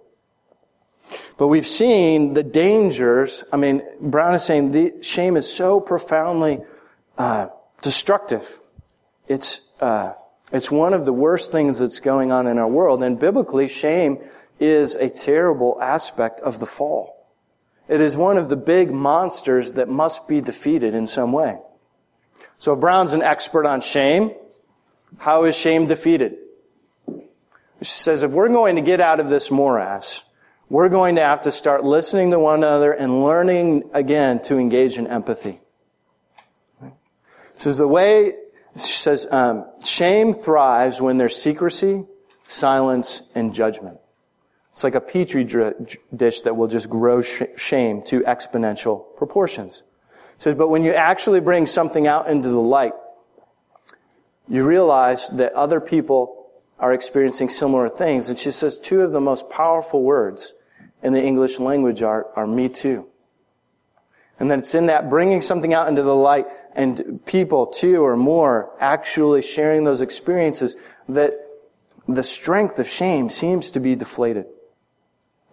But 1.38 1.48
we've 1.48 1.68
seen 1.68 2.34
the 2.34 2.44
dangers. 2.44 3.44
I 3.52 3.58
mean, 3.58 3.82
Brown 4.00 4.36
is 4.36 4.44
saying 4.44 4.72
the 4.72 5.02
shame 5.02 5.38
is 5.38 5.52
so 5.52 5.80
profoundly 5.80 6.60
uh, 7.18 7.48
destructive. 7.82 8.60
It's 9.28 9.62
uh, 9.80 10.14
it's 10.52 10.72
one 10.72 10.94
of 10.94 11.06
the 11.06 11.14
worst 11.14 11.52
things 11.52 11.80
that's 11.80 12.00
going 12.00 12.32
on 12.32 12.48
in 12.48 12.58
our 12.58 12.68
world. 12.68 13.04
And 13.04 13.20
biblically, 13.20 13.68
shame 13.68 14.20
is 14.60 14.96
a 14.96 15.10
terrible 15.10 15.78
aspect 15.82 16.42
of 16.42 16.60
the 16.60 16.66
fall. 16.66 17.28
It 17.88 18.02
is 18.02 18.18
one 18.18 18.38
of 18.38 18.50
the 18.50 18.56
big 18.56 18.92
monsters 18.92 19.74
that 19.74 19.90
must 19.90 20.28
be 20.28 20.42
defeated 20.42 20.94
in 20.94 21.08
some 21.08 21.32
way. 21.32 21.58
So 22.58 22.76
Brown's 22.76 23.14
an 23.14 23.22
expert 23.22 23.66
on 23.66 23.82
shame. 23.82 24.32
How 25.18 25.46
is 25.46 25.56
shame 25.56 25.88
defeated? 25.88 26.38
She 27.82 27.86
says 27.86 28.24
if 28.24 28.32
we're 28.32 28.50
going 28.50 28.76
to 28.76 28.82
get 28.82 29.00
out 29.00 29.20
of 29.20 29.30
this 29.30 29.50
morass, 29.50 30.24
we're 30.70 30.90
going 30.90 31.16
to 31.16 31.22
have 31.22 31.42
to 31.42 31.52
start 31.52 31.84
listening 31.84 32.32
to 32.32 32.40
one 32.40 32.60
another 32.60 32.92
and 32.92 33.24
learning 33.24 33.90
again 33.94 34.40
to 34.44 34.58
engage 34.58 34.98
in 34.98 35.08
empathy. 35.08 35.60
This 37.56 37.66
is 37.66 37.78
the 37.78 37.88
way, 37.88 38.36
she 38.76 38.94
says, 38.94 39.28
um, 39.32 39.66
shame 39.84 40.34
thrives 40.34 41.02
when 41.02 41.18
there's 41.18 41.36
secrecy, 41.36 42.06
silence, 42.48 43.24
and 43.36 43.54
judgment. 43.54 43.98
It's 44.72 44.84
like 44.84 44.96
a 44.96 45.02
petri 45.02 45.44
dish 45.44 46.42
that 46.42 46.56
will 46.56 46.68
just 46.68 46.90
grow 46.90 47.22
sh- 47.22 47.44
shame 47.58 48.02
to 48.04 48.22
exponential 48.22 49.04
proportions. 49.18 49.84
It 50.36 50.44
says, 50.44 50.56
but 50.56 50.70
when 50.70 50.84
you 50.84 50.94
actually 50.94 51.42
bring 51.42 51.66
something 51.66 52.08
out 52.08 52.30
into 52.30 52.48
the 52.48 52.62
light, 52.62 52.94
you 54.48 54.64
realize 54.64 55.30
that 55.32 55.52
other 55.54 55.82
people 55.82 56.50
are 56.80 56.94
experiencing 56.94 57.50
similar 57.50 57.90
things. 57.90 58.30
And 58.30 58.40
she 58.40 58.52
says 58.52 58.80
two 58.80 59.02
of 59.02 59.12
the 59.12 59.20
most 59.20 59.50
powerful 59.50 60.02
words 60.02 60.54
in 61.02 61.14
the 61.14 61.22
English 61.22 61.60
language 61.60 62.02
are, 62.02 62.28
are 62.36 62.48
me 62.48 62.70
too. 62.70 63.06
And 64.40 64.50
then 64.50 64.60
it's 64.60 64.74
in 64.74 64.86
that 64.86 65.10
bringing 65.10 65.42
something 65.42 65.74
out 65.74 65.88
into 65.88 66.04
the 66.04 66.16
light 66.16 66.48
and 66.74 67.20
people, 67.26 67.66
two 67.66 68.06
or 68.06 68.16
more, 68.16 68.72
actually 68.80 69.42
sharing 69.42 69.84
those 69.84 70.02
experiences 70.02 70.76
that 71.10 71.34
the 72.08 72.24
strength 72.24 72.80
of 72.80 72.88
shame 72.88 73.30
seems 73.30 73.72
to 73.72 73.80
be 73.80 73.96
deflated. 73.96 74.46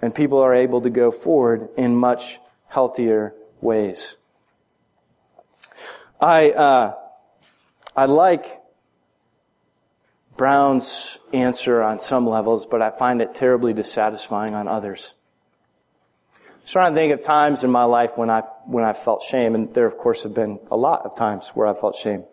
And 0.01 0.15
people 0.15 0.41
are 0.41 0.55
able 0.55 0.81
to 0.83 0.91
go 0.91 1.11
forward 1.11 1.69
in 1.77 1.97
much 1.97 2.39
healthier 2.69 3.35
ways. 3.61 4.17
I, 6.21 6.51
uh, 6.51 6.95
I 7.97 8.07
like 8.07 8.61
Brown's 10.37 11.19
answer 11.33 11.83
on 11.83 11.99
some 11.99 12.29
levels, 12.29 12.67
but 12.67 12.83
I 12.83 12.91
find 12.91 13.21
it 13.21 13.35
terribly 13.35 13.73
dissatisfying 13.73 14.55
on 14.55 14.69
others. 14.69 15.15
Trying 16.67 16.95
to 16.95 17.01
think 17.01 17.13
of 17.13 17.23
times 17.23 17.63
in 17.63 17.71
my 17.71 17.85
life 17.85 18.19
when 18.19 18.29
I 18.29 18.41
when 18.65 18.83
I 18.83 18.93
felt 18.93 19.23
shame, 19.23 19.55
and 19.55 19.73
there 19.73 19.87
of 19.87 19.97
course 19.97 20.25
have 20.25 20.35
been 20.35 20.59
a 20.69 20.77
lot 20.77 21.07
of 21.07 21.15
times 21.15 21.51
where 21.51 21.65
I 21.69 21.75
felt 21.75 21.95
shame. 21.95 22.25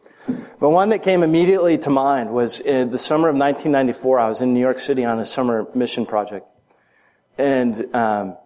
But 0.60 0.70
one 0.70 0.90
that 0.90 1.04
came 1.04 1.22
immediately 1.22 1.78
to 1.78 1.92
mind 1.92 2.32
was 2.34 2.60
in 2.60 2.90
the 2.90 2.98
summer 2.98 3.30
of 3.30 3.36
1994. 3.36 4.20
I 4.20 4.28
was 4.28 4.42
in 4.42 4.56
New 4.56 4.60
York 4.60 4.80
City 4.80 5.06
on 5.06 5.20
a 5.20 5.26
summer 5.26 5.68
mission 5.76 6.08
project, 6.08 6.48
and 7.38 7.96
um, 7.96 8.38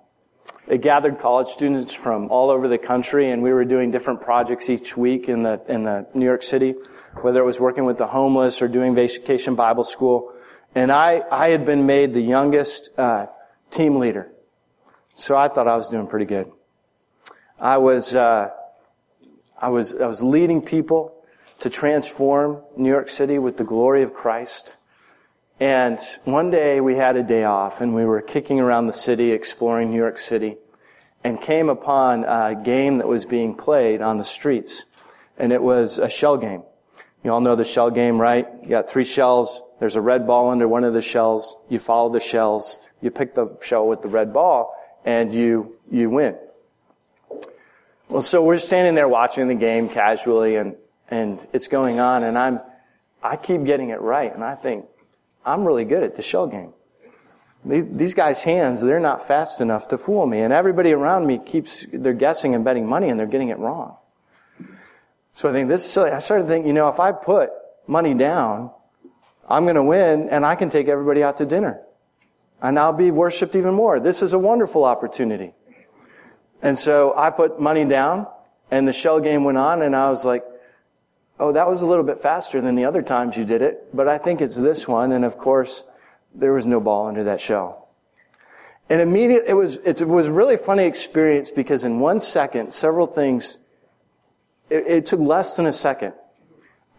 it 0.68 0.82
gathered 0.82 1.20
college 1.20 1.48
students 1.48 1.94
from 1.94 2.32
all 2.32 2.50
over 2.50 2.68
the 2.68 2.78
country, 2.78 3.32
and 3.32 3.42
we 3.42 3.54
were 3.54 3.64
doing 3.64 3.90
different 3.90 4.20
projects 4.20 4.70
each 4.70 4.98
week 4.98 5.30
in 5.30 5.44
the 5.44 5.62
in 5.70 5.86
the 5.86 6.06
New 6.14 6.26
York 6.26 6.44
City, 6.44 6.76
whether 7.22 7.40
it 7.40 7.46
was 7.46 7.62
working 7.62 7.86
with 7.86 7.98
the 7.98 8.08
homeless 8.08 8.62
or 8.62 8.68
doing 8.68 8.94
vacation 8.94 9.56
Bible 9.56 9.86
school. 9.86 10.34
And 10.76 10.92
I 10.92 11.22
I 11.32 11.48
had 11.48 11.66
been 11.66 11.86
made 11.86 12.14
the 12.14 12.20
youngest 12.20 12.90
uh, 12.98 13.28
team 13.70 14.00
leader, 14.00 14.34
so 15.18 15.36
I 15.36 15.48
thought 15.48 15.68
I 15.68 15.76
was 15.76 15.90
doing 15.90 16.06
pretty 16.06 16.26
good. 16.26 16.52
I 17.60 17.78
was 17.78 18.14
uh, 18.14 18.52
I 19.60 19.70
was 19.70 19.96
I 19.96 20.06
was 20.06 20.22
leading 20.22 20.62
people 20.62 21.26
to 21.60 21.72
transform 21.72 22.62
New 22.78 22.90
York 22.90 23.10
City 23.10 23.40
with 23.40 23.58
the 23.58 23.64
glory 23.64 24.04
of 24.04 24.14
Christ. 24.14 24.78
And 25.60 26.00
one 26.26 26.52
day 26.52 26.82
we 26.82 26.96
had 26.96 27.16
a 27.16 27.24
day 27.24 27.46
off 27.46 27.82
and 27.82 27.96
we 27.96 28.06
were 28.06 28.22
kicking 28.22 28.60
around 28.60 28.86
the 28.86 28.94
city, 28.94 29.32
exploring 29.32 29.90
New 29.90 29.98
York 29.98 30.20
City, 30.20 30.58
and 31.24 31.42
came 31.42 31.70
upon 31.70 32.24
a 32.24 32.54
game 32.54 33.00
that 33.00 33.08
was 33.08 33.26
being 33.26 33.56
played 33.56 34.04
on 34.04 34.20
the 34.20 34.24
streets. 34.24 34.86
And 35.40 35.52
it 35.52 35.64
was 35.64 35.98
a 35.98 36.10
shell 36.10 36.38
game. 36.38 36.62
You 37.24 37.32
all 37.32 37.42
know 37.42 37.56
the 37.56 37.64
shell 37.64 37.90
game, 37.90 38.22
right? 38.22 38.48
You 38.62 38.70
got 38.70 38.88
three 38.88 39.04
shells. 39.04 39.64
There's 39.80 39.96
a 39.96 40.02
red 40.02 40.28
ball 40.28 40.52
under 40.52 40.68
one 40.68 40.84
of 40.84 40.94
the 40.94 41.02
shells. 41.02 41.56
You 41.70 41.80
follow 41.80 42.14
the 42.14 42.20
shells. 42.20 42.78
You 43.02 43.10
pick 43.10 43.34
the 43.34 43.58
shell 43.64 43.88
with 43.88 44.04
the 44.04 44.10
red 44.10 44.32
ball 44.32 44.77
and 45.08 45.34
you, 45.34 45.74
you 45.90 46.10
win. 46.10 46.36
Well, 48.10 48.22
so 48.22 48.44
we're 48.44 48.60
standing 48.60 48.94
there 48.94 49.08
watching 49.08 49.48
the 49.48 49.56
game 49.56 49.88
casually 49.88 50.58
and, 50.58 50.76
and 51.08 51.46
it's 51.54 51.70
going 51.70 52.02
on 52.02 52.26
and 52.26 52.38
I'm, 52.38 52.60
I 53.24 53.38
keep 53.38 53.64
getting 53.64 53.90
it 53.90 54.02
right 54.02 54.34
and 54.34 54.44
I 54.44 54.56
think, 54.56 54.86
I'm 55.46 55.64
really 55.64 55.86
good 55.86 56.04
at 56.04 56.18
the 56.18 56.22
shell 56.22 56.46
game. 56.48 56.74
These, 57.64 57.88
these 57.90 58.14
guys' 58.14 58.44
hands, 58.44 58.82
they're 58.82 59.00
not 59.00 59.26
fast 59.26 59.62
enough 59.62 59.88
to 59.90 59.98
fool 59.98 60.26
me. 60.26 60.42
And 60.42 60.52
everybody 60.52 60.92
around 60.92 61.26
me 61.26 61.40
keeps, 61.40 61.86
they're 61.92 62.12
guessing 62.12 62.54
and 62.54 62.66
betting 62.66 62.86
money 62.86 63.08
and 63.08 63.18
they're 63.18 63.28
getting 63.28 63.48
it 63.48 63.60
wrong. 63.60 63.96
So 65.32 65.50
I 65.50 65.54
think 65.54 65.70
this 65.70 65.86
is 65.86 65.92
silly. 65.92 66.12
I 66.12 66.20
started 66.20 66.48
thinking, 66.48 66.68
you 66.68 66.74
know, 66.74 66.90
if 66.90 67.00
I 67.00 67.14
put 67.14 67.52
money 67.88 68.14
down, 68.14 68.72
I'm 69.48 69.64
going 69.64 69.76
to 69.76 69.84
win 69.84 70.28
and 70.30 70.46
I 70.46 70.56
can 70.56 70.70
take 70.70 70.90
everybody 70.90 71.24
out 71.24 71.38
to 71.38 71.46
dinner. 71.46 71.82
And 72.62 72.80
I'll 72.80 72.94
be 72.94 73.12
worshiped 73.12 73.56
even 73.56 73.74
more. 73.74 74.00
This 74.00 74.22
is 74.22 74.34
a 74.34 74.40
wonderful 74.40 74.84
opportunity. 74.84 75.54
And 76.62 76.78
so 76.78 77.14
I 77.16 77.30
put 77.30 77.60
money 77.60 77.86
down 77.86 78.28
and 78.72 78.88
the 78.88 78.94
shell 78.94 79.20
game 79.20 79.44
went 79.44 79.58
on 79.58 79.82
and 79.82 79.96
I 79.96 80.10
was 80.10 80.26
like, 80.26 80.44
oh, 81.40 81.52
that 81.52 81.68
was 81.68 81.82
a 81.82 81.86
little 81.86 82.04
bit 82.04 82.20
faster 82.20 82.62
than 82.62 82.76
the 82.76 82.86
other 82.86 83.02
times 83.02 83.38
you 83.38 83.46
did 83.46 83.62
it, 83.62 83.96
but 83.96 84.08
I 84.08 84.18
think 84.18 84.42
it's 84.42 84.56
this 84.56 84.88
one. 84.88 85.12
And 85.12 85.24
of 85.24 85.38
course, 85.38 85.84
there 86.34 86.54
was 86.54 86.66
no 86.66 86.80
ball 86.80 87.08
under 87.08 87.24
that 87.26 87.40
shell. 87.40 87.90
And 88.90 89.02
immediately, 89.02 89.50
it 89.50 89.54
was, 89.54 89.78
it 89.78 90.02
was 90.02 90.30
really 90.30 90.58
funny 90.58 90.86
experience 90.86 91.52
because 91.52 91.84
in 91.84 92.00
one 92.00 92.20
second, 92.20 92.74
several 92.74 93.06
things, 93.06 93.60
it, 94.70 94.88
it 94.88 95.06
took 95.06 95.20
less 95.20 95.58
than 95.58 95.68
a 95.68 95.74
second. 95.74 96.14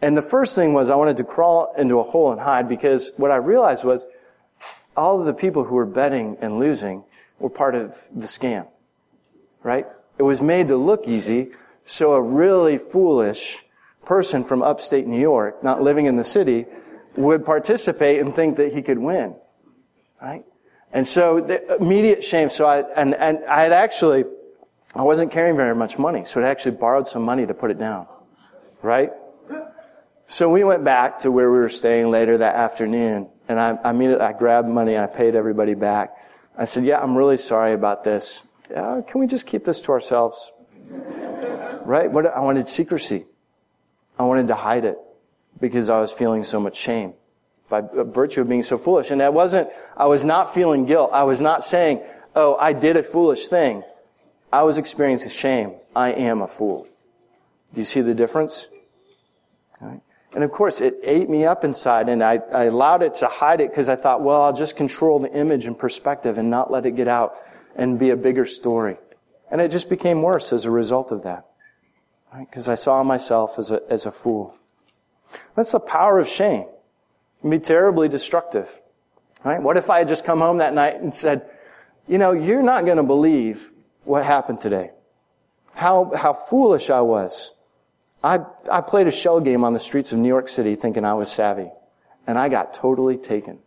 And 0.01 0.15
the 0.15 0.21
first 0.21 0.55
thing 0.55 0.73
was 0.73 0.89
I 0.89 0.95
wanted 0.95 1.17
to 1.17 1.23
crawl 1.23 1.73
into 1.77 1.99
a 1.99 2.03
hole 2.03 2.31
and 2.31 2.39
hide 2.39 2.69
because 2.69 3.11
what 3.17 3.31
I 3.31 3.35
realized 3.37 3.83
was 3.83 4.07
all 4.99 5.21
of 5.21 5.25
the 5.25 5.33
people 5.33 5.63
who 5.63 5.75
were 5.75 5.85
betting 5.85 6.37
and 6.41 6.59
losing 6.59 7.05
were 7.39 7.49
part 7.49 7.73
of 7.73 7.97
the 8.13 8.27
scam. 8.27 8.67
Right? 9.63 9.87
It 10.17 10.23
was 10.23 10.41
made 10.41 10.67
to 10.67 10.75
look 10.75 11.07
easy, 11.07 11.51
so 11.85 12.13
a 12.13 12.21
really 12.21 12.77
foolish 12.77 13.63
person 14.05 14.43
from 14.43 14.61
upstate 14.61 15.07
New 15.07 15.19
York, 15.19 15.63
not 15.63 15.81
living 15.81 16.05
in 16.05 16.17
the 16.17 16.23
city, 16.23 16.65
would 17.15 17.45
participate 17.45 18.19
and 18.19 18.35
think 18.35 18.57
that 18.57 18.73
he 18.73 18.81
could 18.81 18.99
win. 18.99 19.35
Right? 20.21 20.43
And 20.91 21.07
so 21.07 21.39
the 21.39 21.77
immediate 21.77 22.21
shame. 22.21 22.49
So 22.49 22.65
I, 22.65 22.79
and, 22.97 23.15
and 23.15 23.39
I 23.45 23.61
had 23.63 23.71
actually, 23.71 24.25
I 24.93 25.03
wasn't 25.03 25.31
carrying 25.31 25.55
very 25.55 25.75
much 25.75 25.97
money, 25.97 26.25
so 26.25 26.41
I 26.41 26.49
actually 26.49 26.75
borrowed 26.75 27.07
some 27.07 27.23
money 27.23 27.45
to 27.45 27.53
put 27.53 27.71
it 27.71 27.79
down. 27.79 28.05
Right? 28.81 29.11
So 30.25 30.49
we 30.49 30.63
went 30.65 30.83
back 30.83 31.19
to 31.19 31.31
where 31.31 31.49
we 31.49 31.57
were 31.57 31.69
staying 31.69 32.11
later 32.11 32.37
that 32.37 32.55
afternoon, 32.55 33.29
and 33.49 33.59
I, 33.59 33.77
I 33.83 33.89
immediately, 33.89 34.23
I 34.23 34.31
grabbed 34.31 34.69
money 34.69 34.93
and 34.93 35.03
I 35.03 35.07
paid 35.07 35.35
everybody 35.35 35.73
back. 35.73 36.15
I 36.55 36.65
said, 36.65 36.85
yeah, 36.85 36.99
I'm 36.99 37.17
really 37.17 37.37
sorry 37.37 37.73
about 37.73 38.03
this. 38.03 38.43
Uh, 38.73 39.01
can 39.01 39.19
we 39.19 39.27
just 39.27 39.47
keep 39.47 39.65
this 39.65 39.81
to 39.81 39.91
ourselves? 39.91 40.51
right? 41.83 42.11
What, 42.11 42.27
I 42.27 42.39
wanted 42.41 42.69
secrecy. 42.69 43.25
I 44.19 44.23
wanted 44.23 44.47
to 44.47 44.55
hide 44.55 44.85
it 44.85 44.99
because 45.59 45.89
I 45.89 45.99
was 45.99 46.11
feeling 46.11 46.43
so 46.43 46.59
much 46.59 46.77
shame 46.77 47.13
by 47.69 47.81
virtue 47.81 48.41
of 48.41 48.49
being 48.49 48.63
so 48.63 48.77
foolish. 48.77 49.09
And 49.09 49.21
that 49.21 49.33
wasn't, 49.33 49.69
I 49.97 50.05
was 50.05 50.23
not 50.23 50.53
feeling 50.53 50.85
guilt. 50.85 51.09
I 51.11 51.23
was 51.23 51.41
not 51.41 51.63
saying, 51.63 52.01
oh, 52.35 52.55
I 52.55 52.73
did 52.73 52.97
a 52.97 53.03
foolish 53.03 53.47
thing. 53.47 53.83
I 54.53 54.63
was 54.63 54.77
experiencing 54.77 55.29
shame. 55.29 55.73
I 55.95 56.11
am 56.11 56.41
a 56.41 56.47
fool. 56.47 56.87
Do 57.73 57.81
you 57.81 57.85
see 57.85 58.01
the 58.01 58.13
difference? 58.13 58.67
And 60.33 60.43
of 60.43 60.51
course, 60.51 60.79
it 60.79 60.99
ate 61.03 61.29
me 61.29 61.45
up 61.45 61.63
inside, 61.63 62.07
and 62.07 62.23
I, 62.23 62.39
I 62.53 62.65
allowed 62.65 63.01
it 63.01 63.15
to 63.15 63.27
hide 63.27 63.61
it 63.61 63.71
because 63.71 63.89
I 63.89 63.95
thought, 63.95 64.21
well, 64.21 64.43
I'll 64.43 64.53
just 64.53 64.75
control 64.75 65.19
the 65.19 65.31
image 65.33 65.65
and 65.65 65.77
perspective 65.77 66.37
and 66.37 66.49
not 66.49 66.71
let 66.71 66.85
it 66.85 66.95
get 66.95 67.07
out 67.07 67.35
and 67.75 67.97
be 67.97 68.11
a 68.11 68.15
bigger 68.15 68.45
story. 68.45 68.97
And 69.49 69.59
it 69.59 69.71
just 69.71 69.89
became 69.89 70.21
worse 70.21 70.53
as 70.53 70.65
a 70.65 70.71
result 70.71 71.11
of 71.11 71.23
that. 71.23 71.47
Because 72.39 72.67
right? 72.67 72.73
I 72.73 72.75
saw 72.75 73.01
myself 73.03 73.57
as 73.57 73.71
a, 73.71 73.81
as 73.89 74.05
a 74.05 74.11
fool. 74.11 74.55
That's 75.55 75.71
the 75.71 75.79
power 75.79 76.19
of 76.19 76.27
shame. 76.27 76.61
It 76.61 77.41
can 77.41 77.49
be 77.49 77.59
terribly 77.59 78.07
destructive. 78.07 78.79
Right? 79.43 79.61
What 79.61 79.77
if 79.77 79.89
I 79.89 79.99
had 79.99 80.07
just 80.07 80.25
come 80.25 80.39
home 80.39 80.59
that 80.59 80.75
night 80.75 81.01
and 81.01 81.13
said, 81.13 81.49
you 82.07 82.17
know, 82.17 82.33
you're 82.33 82.61
not 82.61 82.85
going 82.85 82.97
to 82.97 83.03
believe 83.03 83.71
what 84.03 84.25
happened 84.25 84.59
today. 84.59 84.91
How, 85.73 86.11
how 86.15 86.33
foolish 86.33 86.89
I 86.89 87.01
was. 87.01 87.51
I, 88.23 88.39
I 88.69 88.81
played 88.81 89.07
a 89.07 89.11
shell 89.11 89.39
game 89.39 89.63
on 89.63 89.73
the 89.73 89.79
streets 89.79 90.11
of 90.11 90.19
New 90.19 90.27
York 90.27 90.49
City 90.49 90.75
thinking 90.75 91.05
I 91.05 91.13
was 91.13 91.31
savvy. 91.31 91.71
And 92.27 92.37
I 92.37 92.49
got 92.49 92.73
totally 92.73 93.17
taken. 93.17 93.59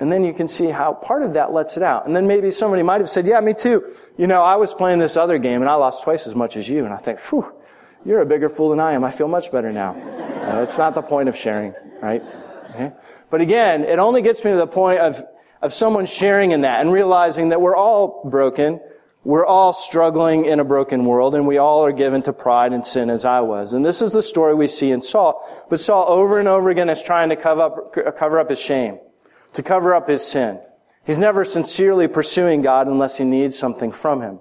And 0.00 0.12
then 0.12 0.24
you 0.24 0.32
can 0.32 0.46
see 0.46 0.66
how 0.66 0.94
part 0.94 1.22
of 1.22 1.34
that 1.34 1.52
lets 1.52 1.76
it 1.76 1.82
out. 1.82 2.06
And 2.06 2.14
then 2.14 2.26
maybe 2.26 2.50
somebody 2.52 2.82
might 2.82 3.00
have 3.00 3.10
said, 3.10 3.26
yeah, 3.26 3.40
me 3.40 3.52
too. 3.52 3.94
You 4.16 4.28
know, 4.28 4.42
I 4.42 4.54
was 4.56 4.72
playing 4.72 5.00
this 5.00 5.16
other 5.16 5.38
game 5.38 5.60
and 5.60 5.68
I 5.68 5.74
lost 5.74 6.04
twice 6.04 6.26
as 6.26 6.34
much 6.34 6.56
as 6.56 6.68
you. 6.68 6.84
And 6.84 6.94
I 6.94 6.98
think, 6.98 7.20
whew, 7.20 7.52
you're 8.04 8.20
a 8.20 8.26
bigger 8.26 8.48
fool 8.48 8.70
than 8.70 8.78
I 8.78 8.92
am. 8.92 9.02
I 9.02 9.10
feel 9.10 9.28
much 9.28 9.50
better 9.50 9.72
now. 9.72 9.94
Uh, 9.94 10.60
that's 10.60 10.78
not 10.78 10.94
the 10.94 11.02
point 11.02 11.28
of 11.28 11.36
sharing, 11.36 11.74
right? 12.00 12.22
Okay? 12.70 12.92
But 13.28 13.40
again, 13.40 13.84
it 13.84 13.98
only 13.98 14.22
gets 14.22 14.44
me 14.44 14.52
to 14.52 14.56
the 14.56 14.66
point 14.68 15.00
of, 15.00 15.20
of 15.60 15.72
someone 15.72 16.06
sharing 16.06 16.52
in 16.52 16.60
that 16.60 16.80
and 16.80 16.92
realizing 16.92 17.48
that 17.48 17.60
we're 17.60 17.76
all 17.76 18.22
broken. 18.24 18.80
We're 19.24 19.46
all 19.46 19.72
struggling 19.72 20.44
in 20.44 20.60
a 20.60 20.64
broken 20.64 21.04
world 21.04 21.34
and 21.34 21.46
we 21.46 21.58
all 21.58 21.84
are 21.84 21.92
given 21.92 22.22
to 22.22 22.32
pride 22.32 22.72
and 22.72 22.86
sin 22.86 23.10
as 23.10 23.24
I 23.24 23.40
was. 23.40 23.72
And 23.72 23.84
this 23.84 24.00
is 24.00 24.12
the 24.12 24.22
story 24.22 24.54
we 24.54 24.68
see 24.68 24.90
in 24.90 25.02
Saul. 25.02 25.66
But 25.68 25.80
Saul 25.80 26.06
over 26.08 26.38
and 26.38 26.48
over 26.48 26.70
again 26.70 26.88
is 26.88 27.02
trying 27.02 27.28
to 27.30 27.36
cover 27.36 27.62
up, 27.62 28.16
cover 28.16 28.38
up 28.38 28.50
his 28.50 28.60
shame 28.60 28.98
to 29.54 29.62
cover 29.62 29.94
up 29.94 30.08
his 30.08 30.24
sin. 30.24 30.60
He's 31.04 31.18
never 31.18 31.44
sincerely 31.44 32.06
pursuing 32.06 32.62
God 32.62 32.86
unless 32.86 33.16
he 33.16 33.24
needs 33.24 33.58
something 33.58 33.90
from 33.90 34.20
him. 34.20 34.40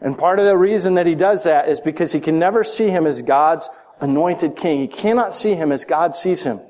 And 0.00 0.16
part 0.16 0.38
of 0.38 0.44
the 0.44 0.56
reason 0.56 0.94
that 0.94 1.06
he 1.06 1.14
does 1.14 1.44
that 1.44 1.68
is 1.68 1.80
because 1.80 2.12
he 2.12 2.20
can 2.20 2.38
never 2.38 2.62
see 2.62 2.90
him 2.90 3.06
as 3.06 3.22
God's 3.22 3.68
anointed 4.00 4.56
king. 4.56 4.80
He 4.80 4.88
cannot 4.88 5.32
see 5.32 5.54
him 5.54 5.72
as 5.72 5.84
God 5.84 6.14
sees 6.14 6.44
him. 6.44 6.60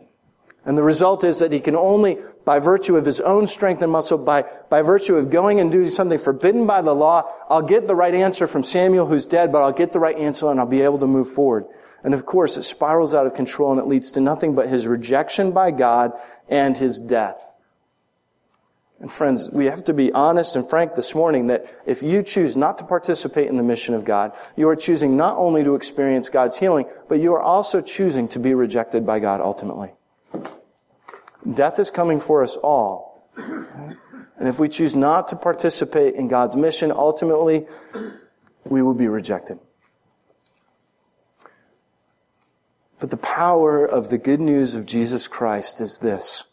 And 0.66 0.76
the 0.76 0.82
result 0.82 1.22
is 1.22 1.38
that 1.38 1.52
he 1.52 1.60
can 1.60 1.76
only, 1.76 2.18
by 2.44 2.58
virtue 2.58 2.96
of 2.96 3.04
his 3.04 3.20
own 3.20 3.46
strength 3.46 3.82
and 3.82 3.92
muscle, 3.92 4.18
by, 4.18 4.44
by 4.68 4.82
virtue 4.82 5.14
of 5.14 5.30
going 5.30 5.60
and 5.60 5.70
doing 5.70 5.90
something 5.90 6.18
forbidden 6.18 6.66
by 6.66 6.82
the 6.82 6.92
law, 6.92 7.32
I'll 7.48 7.62
get 7.62 7.86
the 7.86 7.94
right 7.94 8.14
answer 8.14 8.48
from 8.48 8.64
Samuel 8.64 9.06
who's 9.06 9.26
dead, 9.26 9.52
but 9.52 9.62
I'll 9.62 9.72
get 9.72 9.92
the 9.92 10.00
right 10.00 10.16
answer 10.16 10.50
and 10.50 10.58
I'll 10.58 10.66
be 10.66 10.82
able 10.82 10.98
to 10.98 11.06
move 11.06 11.30
forward. 11.30 11.66
And 12.02 12.14
of 12.14 12.26
course, 12.26 12.56
it 12.56 12.64
spirals 12.64 13.14
out 13.14 13.28
of 13.28 13.34
control 13.34 13.70
and 13.70 13.80
it 13.80 13.86
leads 13.86 14.10
to 14.12 14.20
nothing 14.20 14.56
but 14.56 14.68
his 14.68 14.88
rejection 14.88 15.52
by 15.52 15.70
God 15.70 16.12
and 16.48 16.76
his 16.76 16.98
death. 17.00 17.40
And 18.98 19.12
friends, 19.12 19.48
we 19.50 19.66
have 19.66 19.84
to 19.84 19.94
be 19.94 20.10
honest 20.10 20.56
and 20.56 20.68
frank 20.68 20.96
this 20.96 21.14
morning 21.14 21.46
that 21.48 21.66
if 21.86 22.02
you 22.02 22.24
choose 22.24 22.56
not 22.56 22.78
to 22.78 22.84
participate 22.84 23.48
in 23.48 23.56
the 23.56 23.62
mission 23.62 23.94
of 23.94 24.04
God, 24.04 24.32
you 24.56 24.68
are 24.68 24.76
choosing 24.76 25.16
not 25.16 25.36
only 25.36 25.62
to 25.62 25.76
experience 25.76 26.28
God's 26.28 26.58
healing, 26.58 26.86
but 27.08 27.20
you 27.20 27.34
are 27.34 27.42
also 27.42 27.80
choosing 27.80 28.26
to 28.28 28.40
be 28.40 28.54
rejected 28.54 29.06
by 29.06 29.20
God 29.20 29.40
ultimately. 29.40 29.92
Death 31.54 31.78
is 31.78 31.90
coming 31.90 32.20
for 32.20 32.42
us 32.42 32.56
all. 32.56 33.30
And 33.36 34.48
if 34.48 34.58
we 34.58 34.68
choose 34.68 34.94
not 34.94 35.28
to 35.28 35.36
participate 35.36 36.14
in 36.14 36.28
God's 36.28 36.56
mission, 36.56 36.90
ultimately, 36.90 37.66
we 38.64 38.82
will 38.82 38.94
be 38.94 39.08
rejected. 39.08 39.58
But 42.98 43.10
the 43.10 43.16
power 43.16 43.84
of 43.84 44.08
the 44.08 44.18
good 44.18 44.40
news 44.40 44.74
of 44.74 44.86
Jesus 44.86 45.28
Christ 45.28 45.80
is 45.80 45.98
this 45.98 46.44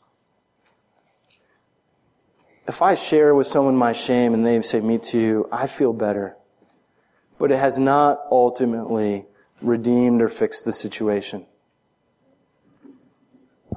if 2.67 2.81
I 2.81 2.95
share 2.95 3.35
with 3.35 3.47
someone 3.47 3.75
my 3.75 3.91
shame 3.91 4.33
and 4.33 4.45
they 4.45 4.61
say, 4.61 4.79
me 4.79 4.97
too, 4.97 5.47
I 5.51 5.67
feel 5.67 5.91
better. 5.91 6.37
But 7.37 7.51
it 7.51 7.57
has 7.57 7.77
not 7.77 8.21
ultimately 8.31 9.25
redeemed 9.61 10.21
or 10.21 10.29
fixed 10.29 10.63
the 10.63 10.71
situation. 10.71 11.45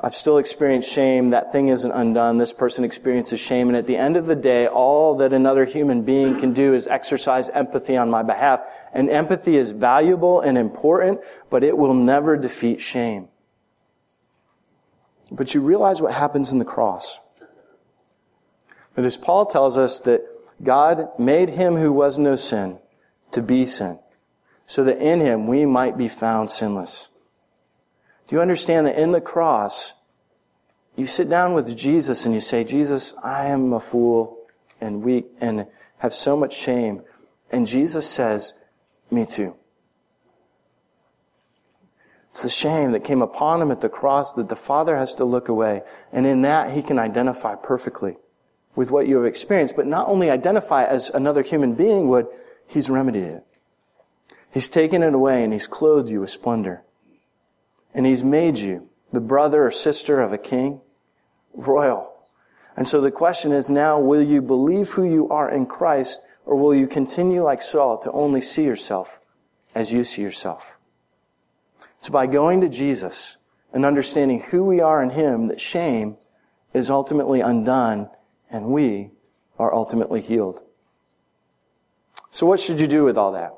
I've 0.02 0.14
still 0.14 0.38
experienced 0.38 0.90
shame. 0.90 1.30
That 1.30 1.52
thing 1.52 1.68
isn't 1.68 1.90
undone. 1.90 2.38
This 2.38 2.52
person 2.52 2.84
experiences 2.84 3.40
shame. 3.40 3.68
And 3.68 3.76
at 3.76 3.86
the 3.86 3.96
end 3.96 4.16
of 4.16 4.26
the 4.26 4.34
day, 4.34 4.66
all 4.66 5.16
that 5.16 5.32
another 5.32 5.64
human 5.64 6.02
being 6.02 6.38
can 6.38 6.52
do 6.52 6.74
is 6.74 6.86
exercise 6.86 7.48
empathy 7.48 7.96
on 7.96 8.10
my 8.10 8.22
behalf. 8.22 8.60
And 8.92 9.08
empathy 9.08 9.56
is 9.56 9.70
valuable 9.70 10.40
and 10.40 10.58
important, 10.58 11.20
but 11.50 11.64
it 11.64 11.76
will 11.76 11.94
never 11.94 12.36
defeat 12.36 12.80
shame. 12.80 13.28
But 15.32 15.54
you 15.54 15.60
realize 15.60 16.00
what 16.00 16.12
happens 16.12 16.52
in 16.52 16.58
the 16.58 16.64
cross. 16.64 17.18
But 18.94 19.04
as 19.04 19.16
Paul 19.16 19.46
tells 19.46 19.76
us 19.76 20.00
that 20.00 20.22
God 20.62 21.08
made 21.18 21.50
him 21.50 21.76
who 21.76 21.92
was 21.92 22.18
no 22.18 22.36
sin 22.36 22.78
to 23.32 23.42
be 23.42 23.66
sin, 23.66 23.98
so 24.66 24.84
that 24.84 24.98
in 24.98 25.20
him 25.20 25.46
we 25.46 25.66
might 25.66 25.98
be 25.98 26.08
found 26.08 26.50
sinless. 26.50 27.08
Do 28.28 28.36
you 28.36 28.42
understand 28.42 28.86
that 28.86 28.98
in 28.98 29.12
the 29.12 29.20
cross, 29.20 29.94
you 30.96 31.06
sit 31.06 31.28
down 31.28 31.54
with 31.54 31.76
Jesus 31.76 32.24
and 32.24 32.34
you 32.34 32.40
say, 32.40 32.64
Jesus, 32.64 33.14
I 33.22 33.46
am 33.46 33.72
a 33.72 33.80
fool 33.80 34.38
and 34.80 35.02
weak 35.02 35.26
and 35.40 35.66
have 35.98 36.14
so 36.14 36.36
much 36.36 36.56
shame. 36.56 37.02
And 37.50 37.66
Jesus 37.66 38.08
says, 38.08 38.54
me 39.10 39.26
too. 39.26 39.54
It's 42.30 42.42
the 42.42 42.50
shame 42.50 42.92
that 42.92 43.04
came 43.04 43.22
upon 43.22 43.62
him 43.62 43.70
at 43.70 43.80
the 43.80 43.88
cross 43.88 44.34
that 44.34 44.48
the 44.48 44.56
Father 44.56 44.96
has 44.96 45.14
to 45.14 45.24
look 45.24 45.48
away. 45.48 45.82
And 46.12 46.26
in 46.26 46.42
that, 46.42 46.72
he 46.72 46.82
can 46.82 46.98
identify 46.98 47.54
perfectly 47.54 48.16
with 48.74 48.90
what 48.90 49.08
you 49.08 49.16
have 49.16 49.24
experienced, 49.24 49.76
but 49.76 49.86
not 49.86 50.08
only 50.08 50.28
identify 50.28 50.84
as 50.84 51.08
another 51.10 51.42
human 51.42 51.74
being 51.74 52.08
would, 52.08 52.26
he's 52.66 52.90
remedied 52.90 53.24
it. 53.24 53.46
He's 54.50 54.68
taken 54.68 55.02
it 55.02 55.14
away 55.14 55.44
and 55.44 55.52
he's 55.52 55.66
clothed 55.66 56.10
you 56.10 56.20
with 56.20 56.30
splendor. 56.30 56.82
And 57.96 58.04
he's 58.04 58.22
made 58.22 58.58
you 58.58 58.90
the 59.10 59.20
brother 59.20 59.64
or 59.64 59.70
sister 59.70 60.20
of 60.20 60.32
a 60.32 60.38
king, 60.38 60.82
royal. 61.54 62.12
And 62.76 62.86
so 62.86 63.00
the 63.00 63.10
question 63.10 63.52
is 63.52 63.70
now, 63.70 63.98
will 63.98 64.22
you 64.22 64.42
believe 64.42 64.90
who 64.90 65.04
you 65.04 65.30
are 65.30 65.50
in 65.50 65.64
Christ, 65.64 66.20
or 66.44 66.56
will 66.56 66.74
you 66.74 66.86
continue 66.86 67.42
like 67.42 67.62
Saul 67.62 67.96
to 68.00 68.12
only 68.12 68.42
see 68.42 68.64
yourself 68.64 69.18
as 69.74 69.94
you 69.94 70.04
see 70.04 70.20
yourself? 70.20 70.76
It's 71.98 72.10
by 72.10 72.26
going 72.26 72.60
to 72.60 72.68
Jesus 72.68 73.38
and 73.72 73.86
understanding 73.86 74.40
who 74.40 74.62
we 74.62 74.82
are 74.82 75.02
in 75.02 75.10
Him 75.10 75.48
that 75.48 75.58
shame 75.58 76.18
is 76.74 76.90
ultimately 76.90 77.40
undone 77.40 78.10
and 78.50 78.66
we 78.66 79.10
are 79.58 79.74
ultimately 79.74 80.20
healed. 80.20 80.60
So 82.30 82.46
what 82.46 82.60
should 82.60 82.78
you 82.78 82.86
do 82.86 83.04
with 83.04 83.16
all 83.16 83.32
that? 83.32 83.54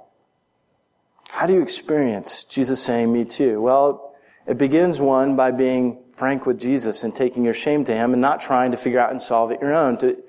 How 1.28 1.46
do 1.46 1.54
you 1.54 1.62
experience 1.62 2.44
Jesus 2.44 2.80
saying, 2.80 3.12
me 3.12 3.24
too? 3.24 3.60
Well, 3.60 4.07
it 4.48 4.56
begins 4.56 4.98
one 4.98 5.36
by 5.36 5.50
being 5.50 5.98
frank 6.12 6.46
with 6.46 6.58
Jesus 6.58 7.04
and 7.04 7.14
taking 7.14 7.44
your 7.44 7.54
shame 7.54 7.84
to 7.84 7.92
Him 7.94 8.14
and 8.14 8.22
not 8.22 8.40
trying 8.40 8.70
to 8.70 8.78
figure 8.78 8.98
out 8.98 9.10
and 9.10 9.20
solve 9.20 9.50
it 9.50 9.60
your 9.60 9.74
own. 9.74 9.98
It 10.02 10.26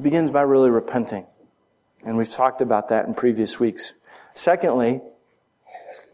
begins 0.00 0.30
by 0.30 0.42
really 0.42 0.70
repenting. 0.70 1.26
And 2.02 2.16
we've 2.16 2.30
talked 2.30 2.62
about 2.62 2.88
that 2.88 3.06
in 3.06 3.12
previous 3.12 3.60
weeks. 3.60 3.92
Secondly, 4.32 5.02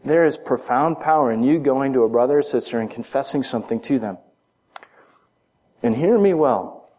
there 0.03 0.25
is 0.25 0.37
profound 0.37 0.99
power 0.99 1.31
in 1.31 1.41
you 1.41 1.57
going 1.57 1.93
to 1.93 2.03
a 2.03 2.09
brother 2.09 2.39
or 2.39 2.43
sister 2.43 2.79
and 2.79 2.91
confessing 2.91 3.43
something 3.43 3.79
to 3.81 3.97
them. 3.97 4.17
And 5.81 5.95
hear 5.95 6.19
me 6.19 6.33
well. 6.33 6.89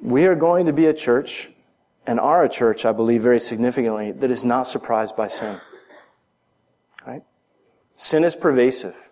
We 0.00 0.26
are 0.26 0.36
going 0.36 0.66
to 0.66 0.72
be 0.72 0.86
a 0.86 0.94
church, 0.94 1.50
and 2.06 2.20
are 2.20 2.44
a 2.44 2.48
church, 2.48 2.84
I 2.84 2.92
believe, 2.92 3.22
very 3.22 3.40
significantly, 3.40 4.12
that 4.12 4.30
is 4.30 4.44
not 4.44 4.64
surprised 4.64 5.16
by 5.16 5.26
sin. 5.26 5.60
Right? 7.04 7.22
Sin 7.94 8.22
is 8.22 8.36
pervasive. 8.36 9.05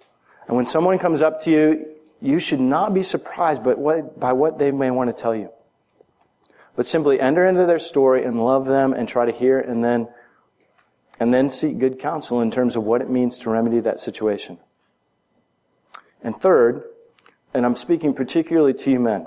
And 0.47 0.57
when 0.57 0.67
someone 0.67 0.99
comes 0.99 1.23
up 1.23 1.41
to 1.43 1.51
you, 1.51 1.87
you 2.21 2.39
should 2.39 2.61
not 2.61 2.95
be 2.95 3.03
surprised 3.03 3.63
by 3.63 3.75
what, 3.75 4.19
by 4.19 4.33
what 4.33 4.59
they 4.59 4.71
may 4.71 4.91
want 4.91 5.15
to 5.15 5.23
tell 5.23 5.35
you. 5.35 5.51
But 6.77 6.87
simply 6.87 7.21
enter 7.21 7.47
into 7.47 7.67
their 7.67 7.79
story 7.79 8.25
and 8.25 8.45
love 8.45 8.67
them 8.67 8.93
and 8.93 9.09
try 9.09 9.27
to 9.27 9.33
hear 9.33 9.61
and 9.61 9.85
then, 9.85 10.09
and 11.21 11.33
then 11.33 11.51
seek 11.51 11.79
good 11.79 11.99
counsel 11.99 12.41
in 12.41 12.51
terms 12.51 12.77
of 12.77 12.85
what 12.85 13.01
it 13.01 13.11
means 13.11 13.39
to 13.41 13.51
remedy 13.51 13.81
that 13.81 14.01
situation. 14.01 14.59
And 16.23 16.35
third, 16.35 16.83
and 17.53 17.65
I'm 17.65 17.77
speaking 17.77 18.15
particularly 18.15 18.75
to 18.75 18.91
you 18.91 18.99
men, 18.99 19.27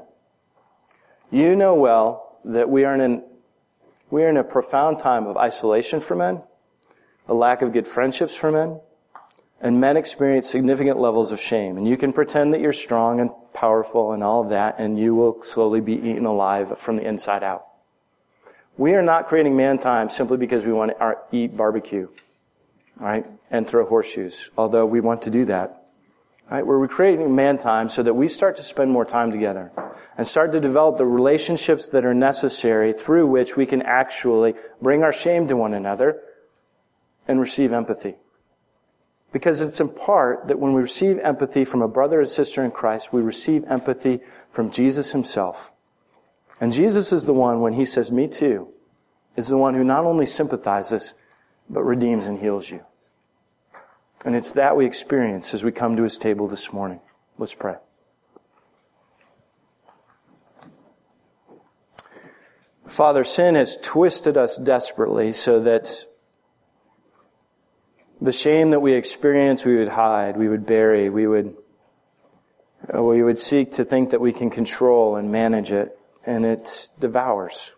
you 1.31 1.55
know 1.55 1.75
well 1.75 2.39
that 2.43 2.69
we 2.69 2.83
are 2.83 2.95
in, 2.95 3.23
we 4.09 4.23
are 4.23 4.29
in 4.29 4.37
a 4.37 4.43
profound 4.43 4.99
time 4.99 5.27
of 5.27 5.37
isolation 5.37 5.99
for 5.99 6.15
men, 6.15 6.41
a 7.27 7.33
lack 7.33 7.61
of 7.61 7.73
good 7.73 7.87
friendships 7.87 8.35
for 8.35 8.51
men, 8.51 8.79
and 9.61 9.81
men 9.81 9.97
experience 9.97 10.49
significant 10.49 10.99
levels 10.99 11.31
of 11.31 11.39
shame. 11.39 11.77
And 11.77 11.87
you 11.87 11.97
can 11.97 12.13
pretend 12.13 12.53
that 12.53 12.61
you're 12.61 12.73
strong 12.73 13.19
and 13.19 13.31
powerful 13.53 14.11
and 14.11 14.23
all 14.23 14.43
of 14.43 14.49
that, 14.49 14.75
and 14.79 14.99
you 14.99 15.15
will 15.15 15.41
slowly 15.41 15.81
be 15.81 15.93
eaten 15.93 16.25
alive 16.25 16.77
from 16.77 16.97
the 16.97 17.07
inside 17.07 17.43
out. 17.43 17.65
We 18.77 18.93
are 18.93 19.01
not 19.01 19.27
creating 19.27 19.55
man 19.55 19.79
time 19.79 20.09
simply 20.09 20.37
because 20.37 20.63
we 20.63 20.73
want 20.73 20.91
to 20.97 21.17
eat 21.31 21.57
barbecue, 21.57 22.09
right, 22.97 23.25
and 23.49 23.67
throw 23.67 23.85
horseshoes, 23.85 24.51
although 24.55 24.85
we 24.85 24.99
want 24.99 25.23
to 25.23 25.31
do 25.31 25.45
that. 25.45 25.85
Right? 26.49 26.65
We're 26.65 26.87
creating 26.87 27.35
man 27.35 27.57
time 27.57 27.89
so 27.89 28.03
that 28.03 28.13
we 28.13 28.29
start 28.29 28.55
to 28.55 28.63
spend 28.63 28.91
more 28.91 29.03
time 29.03 29.31
together 29.31 29.71
and 30.17 30.25
start 30.25 30.53
to 30.53 30.61
develop 30.61 30.97
the 30.97 31.05
relationships 31.05 31.89
that 31.89 32.05
are 32.05 32.13
necessary 32.13 32.93
through 32.93 33.27
which 33.27 33.57
we 33.57 33.65
can 33.65 33.81
actually 33.81 34.53
bring 34.81 35.03
our 35.03 35.11
shame 35.11 35.47
to 35.47 35.57
one 35.57 35.73
another 35.73 36.21
and 37.27 37.41
receive 37.41 37.73
empathy. 37.73 38.15
Because 39.31 39.61
it's 39.61 39.81
in 39.81 39.89
part 39.89 40.47
that 40.47 40.59
when 40.59 40.73
we 40.73 40.81
receive 40.81 41.19
empathy 41.19 41.65
from 41.65 41.81
a 41.81 41.87
brother 41.87 42.21
or 42.21 42.25
sister 42.25 42.63
in 42.63 42.71
Christ, 42.71 43.11
we 43.11 43.21
receive 43.21 43.65
empathy 43.65 44.21
from 44.49 44.71
Jesus 44.71 45.11
himself. 45.11 45.71
And 46.61 46.71
Jesus 46.71 47.11
is 47.11 47.25
the 47.25 47.33
one, 47.33 47.61
when 47.61 47.73
he 47.73 47.85
says, 47.85 48.11
me 48.11 48.27
too, 48.27 48.69
is 49.35 49.49
the 49.49 49.57
one 49.57 49.75
who 49.75 49.83
not 49.83 50.05
only 50.05 50.25
sympathizes, 50.25 51.13
but 51.69 51.83
redeems 51.83 52.25
and 52.25 52.39
heals 52.39 52.71
you. 52.71 52.83
And 54.25 54.35
it's 54.35 54.53
that 54.53 54.75
we 54.75 54.85
experience 54.85 55.53
as 55.53 55.63
we 55.63 55.71
come 55.71 55.95
to 55.97 56.03
his 56.03 56.17
table 56.17 56.47
this 56.47 56.73
morning. 56.73 57.01
Let's 57.37 57.53
pray. 57.53 57.75
Father, 62.87 63.23
sin 63.23 63.55
has 63.55 63.77
twisted 63.77 64.37
us 64.37 64.57
desperately 64.57 65.31
so 65.33 65.59
that 65.59 66.05
the 68.21 68.31
shame 68.31 68.71
that 68.71 68.79
we 68.79 68.93
experience 68.93 69.65
we 69.65 69.77
would 69.77 69.89
hide, 69.89 70.37
we 70.37 70.49
would 70.49 70.65
bury, 70.65 71.09
we 71.09 71.27
would, 71.27 71.55
uh, 72.93 73.03
we 73.03 73.21
would 73.21 73.37
seek 73.37 73.71
to 73.73 73.85
think 73.85 74.09
that 74.11 74.21
we 74.21 74.33
can 74.33 74.49
control 74.49 75.15
and 75.15 75.31
manage 75.31 75.71
it, 75.71 75.97
and 76.25 76.45
it 76.45 76.89
devours. 76.99 77.71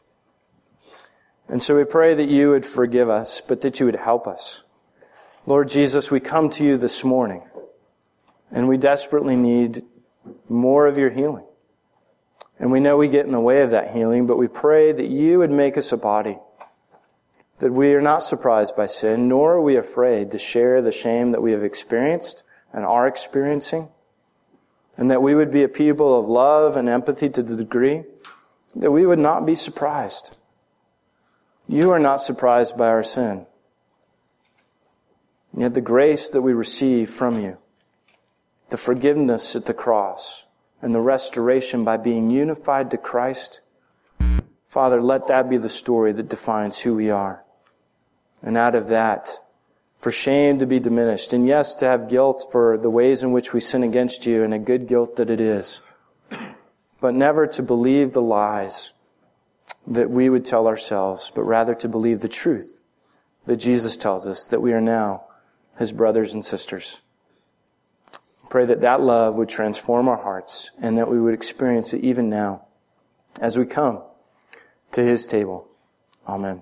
And 1.47 1.61
so 1.63 1.75
we 1.75 1.83
pray 1.83 2.13
that 2.13 2.29
you 2.29 2.51
would 2.51 2.65
forgive 2.65 3.09
us, 3.09 3.41
but 3.41 3.61
that 3.61 3.79
you 3.79 3.85
would 3.87 3.95
help 3.95 4.27
us. 4.27 4.61
Lord 5.45 5.67
Jesus, 5.67 6.11
we 6.11 6.19
come 6.19 6.49
to 6.51 6.63
you 6.63 6.77
this 6.77 7.03
morning 7.03 7.41
and 8.51 8.67
we 8.67 8.77
desperately 8.77 9.35
need 9.35 9.83
more 10.47 10.85
of 10.85 10.97
your 10.97 11.09
healing. 11.09 11.45
And 12.59 12.71
we 12.71 12.79
know 12.79 12.97
we 12.97 13.07
get 13.07 13.25
in 13.25 13.31
the 13.31 13.39
way 13.39 13.61
of 13.61 13.71
that 13.71 13.93
healing, 13.93 14.27
but 14.27 14.37
we 14.37 14.47
pray 14.47 14.91
that 14.91 15.07
you 15.07 15.39
would 15.39 15.49
make 15.49 15.77
us 15.77 15.91
a 15.91 15.97
body. 15.97 16.37
That 17.59 17.73
we 17.73 17.93
are 17.93 18.01
not 18.01 18.23
surprised 18.23 18.75
by 18.75 18.85
sin, 18.85 19.27
nor 19.27 19.53
are 19.53 19.61
we 19.61 19.75
afraid 19.75 20.31
to 20.31 20.39
share 20.39 20.81
the 20.81 20.91
shame 20.91 21.31
that 21.31 21.41
we 21.41 21.51
have 21.51 21.63
experienced 21.63 22.43
and 22.73 22.85
are 22.85 23.07
experiencing. 23.07 23.89
And 24.97 25.11
that 25.11 25.21
we 25.21 25.35
would 25.35 25.51
be 25.51 25.63
a 25.63 25.69
people 25.69 26.17
of 26.17 26.27
love 26.27 26.75
and 26.75 26.89
empathy 26.89 27.29
to 27.29 27.43
the 27.43 27.55
degree 27.55 28.03
that 28.75 28.91
we 28.91 29.05
would 29.05 29.19
not 29.19 29.45
be 29.45 29.55
surprised. 29.55 30.35
You 31.67 31.91
are 31.91 31.99
not 31.99 32.17
surprised 32.17 32.77
by 32.77 32.87
our 32.87 33.03
sin. 33.03 33.45
Yet 35.55 35.73
the 35.73 35.81
grace 35.81 36.29
that 36.29 36.41
we 36.41 36.53
receive 36.53 37.09
from 37.09 37.39
you, 37.39 37.57
the 38.69 38.77
forgiveness 38.77 39.55
at 39.55 39.65
the 39.65 39.73
cross, 39.73 40.45
and 40.81 40.93
the 40.93 41.01
restoration 41.01 41.83
by 41.83 41.97
being 41.97 42.29
unified 42.29 42.91
to 42.91 42.97
Christ, 42.97 43.61
Father, 44.67 45.01
let 45.01 45.27
that 45.27 45.49
be 45.49 45.57
the 45.57 45.69
story 45.69 46.13
that 46.13 46.29
defines 46.29 46.79
who 46.79 46.95
we 46.95 47.09
are. 47.09 47.43
And 48.41 48.57
out 48.57 48.75
of 48.75 48.87
that, 48.87 49.29
for 49.99 50.11
shame 50.11 50.59
to 50.59 50.65
be 50.65 50.79
diminished, 50.79 51.33
and 51.33 51.47
yes, 51.47 51.75
to 51.75 51.85
have 51.85 52.09
guilt 52.09 52.47
for 52.51 52.77
the 52.77 52.89
ways 52.89 53.21
in 53.21 53.31
which 53.31 53.53
we 53.53 53.59
sin 53.59 53.83
against 53.83 54.25
you, 54.25 54.43
and 54.43 54.53
a 54.53 54.59
good 54.59 54.87
guilt 54.87 55.17
that 55.17 55.29
it 55.29 55.41
is, 55.41 55.81
but 57.01 57.13
never 57.13 57.47
to 57.47 57.61
believe 57.61 58.13
the 58.13 58.21
lies 58.21 58.93
that 59.85 60.09
we 60.09 60.29
would 60.29 60.45
tell 60.45 60.67
ourselves, 60.67 61.31
but 61.35 61.43
rather 61.43 61.75
to 61.75 61.89
believe 61.89 62.21
the 62.21 62.29
truth 62.29 62.79
that 63.45 63.57
Jesus 63.57 63.97
tells 63.97 64.25
us 64.25 64.47
that 64.47 64.61
we 64.61 64.73
are 64.73 64.81
now 64.81 65.23
his 65.77 65.91
brothers 65.91 66.33
and 66.33 66.45
sisters. 66.45 66.99
Pray 68.49 68.65
that 68.65 68.81
that 68.81 69.01
love 69.01 69.37
would 69.37 69.49
transform 69.49 70.07
our 70.07 70.21
hearts 70.21 70.71
and 70.81 70.97
that 70.97 71.09
we 71.09 71.19
would 71.19 71.33
experience 71.33 71.93
it 71.93 72.03
even 72.03 72.29
now 72.29 72.65
as 73.41 73.57
we 73.57 73.65
come 73.65 74.01
to 74.91 75.03
his 75.03 75.25
table. 75.25 75.67
Amen. 76.27 76.61